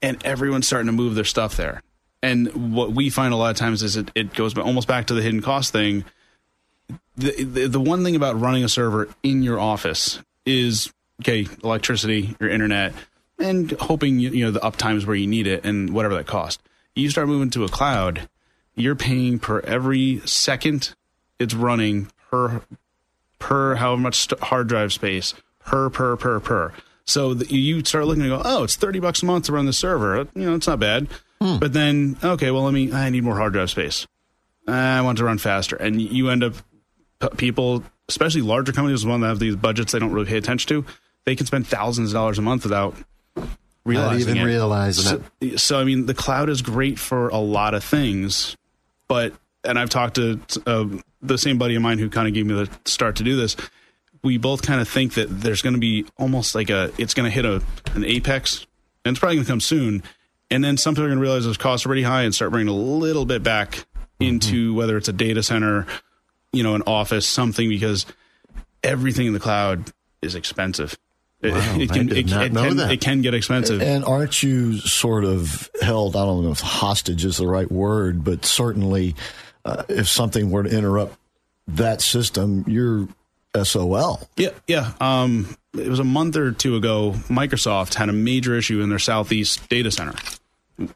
[0.01, 1.81] and everyone's starting to move their stuff there.
[2.23, 5.15] And what we find a lot of times is it, it goes almost back to
[5.15, 6.05] the hidden cost thing
[7.17, 10.91] the, the, the one thing about running a server in your office is
[11.21, 12.93] okay, electricity, your internet,
[13.39, 16.61] and hoping you, you know the uptimes where you need it and whatever that cost.
[16.95, 18.27] You start moving to a cloud,
[18.75, 20.93] you're paying per every second
[21.39, 22.61] it's running per
[23.39, 26.73] per how much st- hard drive space per per per per.
[27.05, 29.73] So you start looking and go, oh, it's thirty bucks a month to run the
[29.73, 30.27] server.
[30.35, 31.07] You know, it's not bad.
[31.41, 31.57] Hmm.
[31.57, 32.93] But then, okay, well, let me.
[32.93, 34.07] I need more hard drive space.
[34.67, 36.53] I want to run faster, and you end up
[37.37, 40.85] people, especially larger companies, one that have these budgets they don't really pay attention to,
[41.25, 42.95] they can spend thousands of dollars a month without
[43.85, 44.45] realizing Not even it.
[44.45, 45.59] realizing so, it.
[45.59, 48.55] So, I mean, the cloud is great for a lot of things,
[49.07, 50.87] but and I've talked to uh,
[51.21, 53.55] the same buddy of mine who kind of gave me the start to do this.
[54.23, 57.29] We both kind of think that there's going to be almost like a it's going
[57.29, 57.61] to hit a
[57.93, 58.65] an apex,
[59.05, 60.03] and it's probably going to come soon.
[60.49, 62.51] And then some people are going to realize those costs are pretty high and start
[62.51, 64.23] bringing a little bit back mm-hmm.
[64.23, 65.87] into whether it's a data center
[66.53, 68.05] you know, an office, something because
[68.83, 69.91] everything in the cloud
[70.21, 70.97] is expensive.
[71.43, 73.81] Wow, it, it, can, it, it, can, it, can, get expensive.
[73.81, 78.23] And aren't you sort of held, I don't know if hostage is the right word,
[78.23, 79.15] but certainly
[79.65, 81.17] uh, if something were to interrupt
[81.67, 83.07] that system, you're
[83.63, 84.27] SOL.
[84.37, 84.93] Yeah, yeah.
[84.99, 88.99] Um, it was a month or two ago, Microsoft had a major issue in their
[88.99, 90.13] Southeast data center.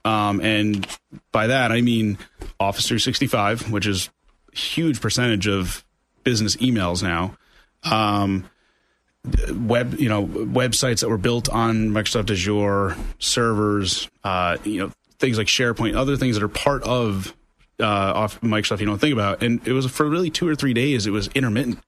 [0.04, 0.88] Um, and
[1.32, 2.18] by that, I mean
[2.60, 4.10] Office 365, which is
[4.56, 5.84] huge percentage of
[6.24, 7.38] business emails now.
[7.84, 8.50] Um,
[9.54, 15.38] web, you know, websites that were built on Microsoft Azure servers, uh, you know, things
[15.38, 17.36] like SharePoint, other things that are part of
[17.80, 19.44] uh, off Microsoft you don't think about.
[19.44, 21.08] And it was for really two or three days.
[21.08, 21.80] It was intermittent.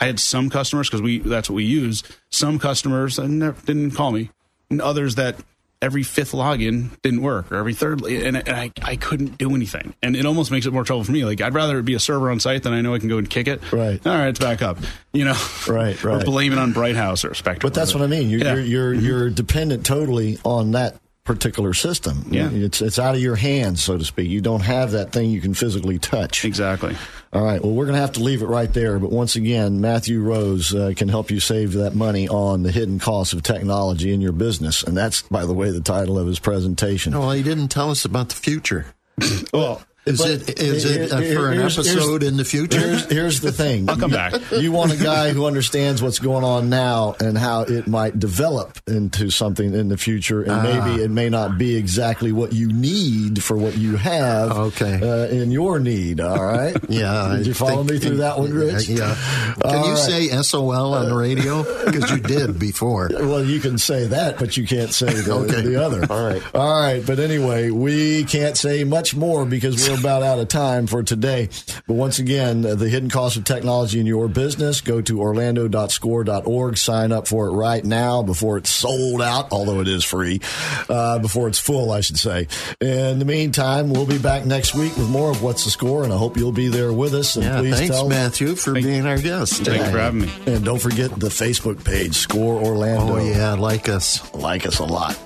[0.00, 2.02] I had some customers because we that's what we use.
[2.30, 4.30] Some customers never, didn't call me,
[4.68, 5.36] and others that
[5.84, 9.94] every fifth login didn't work or every third and, and I, I couldn't do anything.
[10.02, 11.26] And it almost makes it more trouble for me.
[11.26, 13.18] Like i'd rather it be a server on site than i know i can go
[13.18, 13.60] and kick it.
[13.70, 14.04] Right.
[14.06, 14.78] All right it's back up.
[15.12, 15.36] You know?
[15.68, 16.22] Right right.
[16.22, 18.30] or blame it on bright house or spectrum but that's what i mean.
[18.30, 18.54] You're yeah.
[18.54, 19.06] you're you're, mm-hmm.
[19.06, 22.26] you're dependent totally on that particular system.
[22.30, 22.50] Yeah.
[22.52, 24.28] It's it's out of your hands, so to speak.
[24.28, 26.44] You don't have that thing you can physically touch.
[26.44, 26.96] Exactly.
[27.32, 27.62] All right.
[27.62, 28.98] Well, we're going to have to leave it right there.
[28.98, 32.98] But once again, Matthew Rose uh, can help you save that money on the hidden
[32.98, 34.82] costs of technology in your business.
[34.82, 37.18] And that's, by the way, the title of his presentation.
[37.18, 38.86] well, he didn't tell us about the future.
[39.52, 42.78] well, is but it is it uh, for an episode in the future?
[42.78, 43.88] Here's, here's the thing.
[43.88, 44.34] I'll come back.
[44.52, 48.78] You want a guy who understands what's going on now and how it might develop
[48.86, 51.04] into something in the future, and maybe ah.
[51.04, 54.52] it may not be exactly what you need for what you have.
[54.52, 55.00] Okay.
[55.02, 56.20] Uh, in your need.
[56.20, 56.76] All right.
[56.88, 57.36] yeah.
[57.36, 58.88] Did you follow me through that one, Rich?
[58.88, 59.16] Yeah.
[59.62, 59.98] Can all you right.
[59.98, 61.64] say SOL on the radio?
[61.84, 63.10] Because you did before.
[63.12, 65.60] Well, you can say that, but you can't say the, okay.
[65.60, 66.06] the other.
[66.10, 66.42] All right.
[66.54, 67.04] All right.
[67.04, 71.48] But anyway, we can't say much more because we're about out of time for today.
[71.86, 76.78] But once again, the hidden cost of technology in your business, go to orlando.score.org.
[76.78, 80.40] Sign up for it right now before it's sold out, although it is free,
[80.88, 82.48] uh, before it's full, I should say.
[82.80, 86.12] In the meantime, we'll be back next week with more of What's the Score, and
[86.12, 87.36] I hope you'll be there with us.
[87.36, 89.62] And yeah, please thanks, tell Matthew, for Thank, being our guest.
[89.64, 90.32] Thanks for having me.
[90.46, 93.16] And don't forget the Facebook page, Score Orlando.
[93.16, 94.32] Oh, yeah, like us.
[94.34, 95.18] Like us a lot.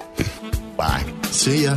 [0.76, 1.04] Bye.
[1.24, 1.76] See ya.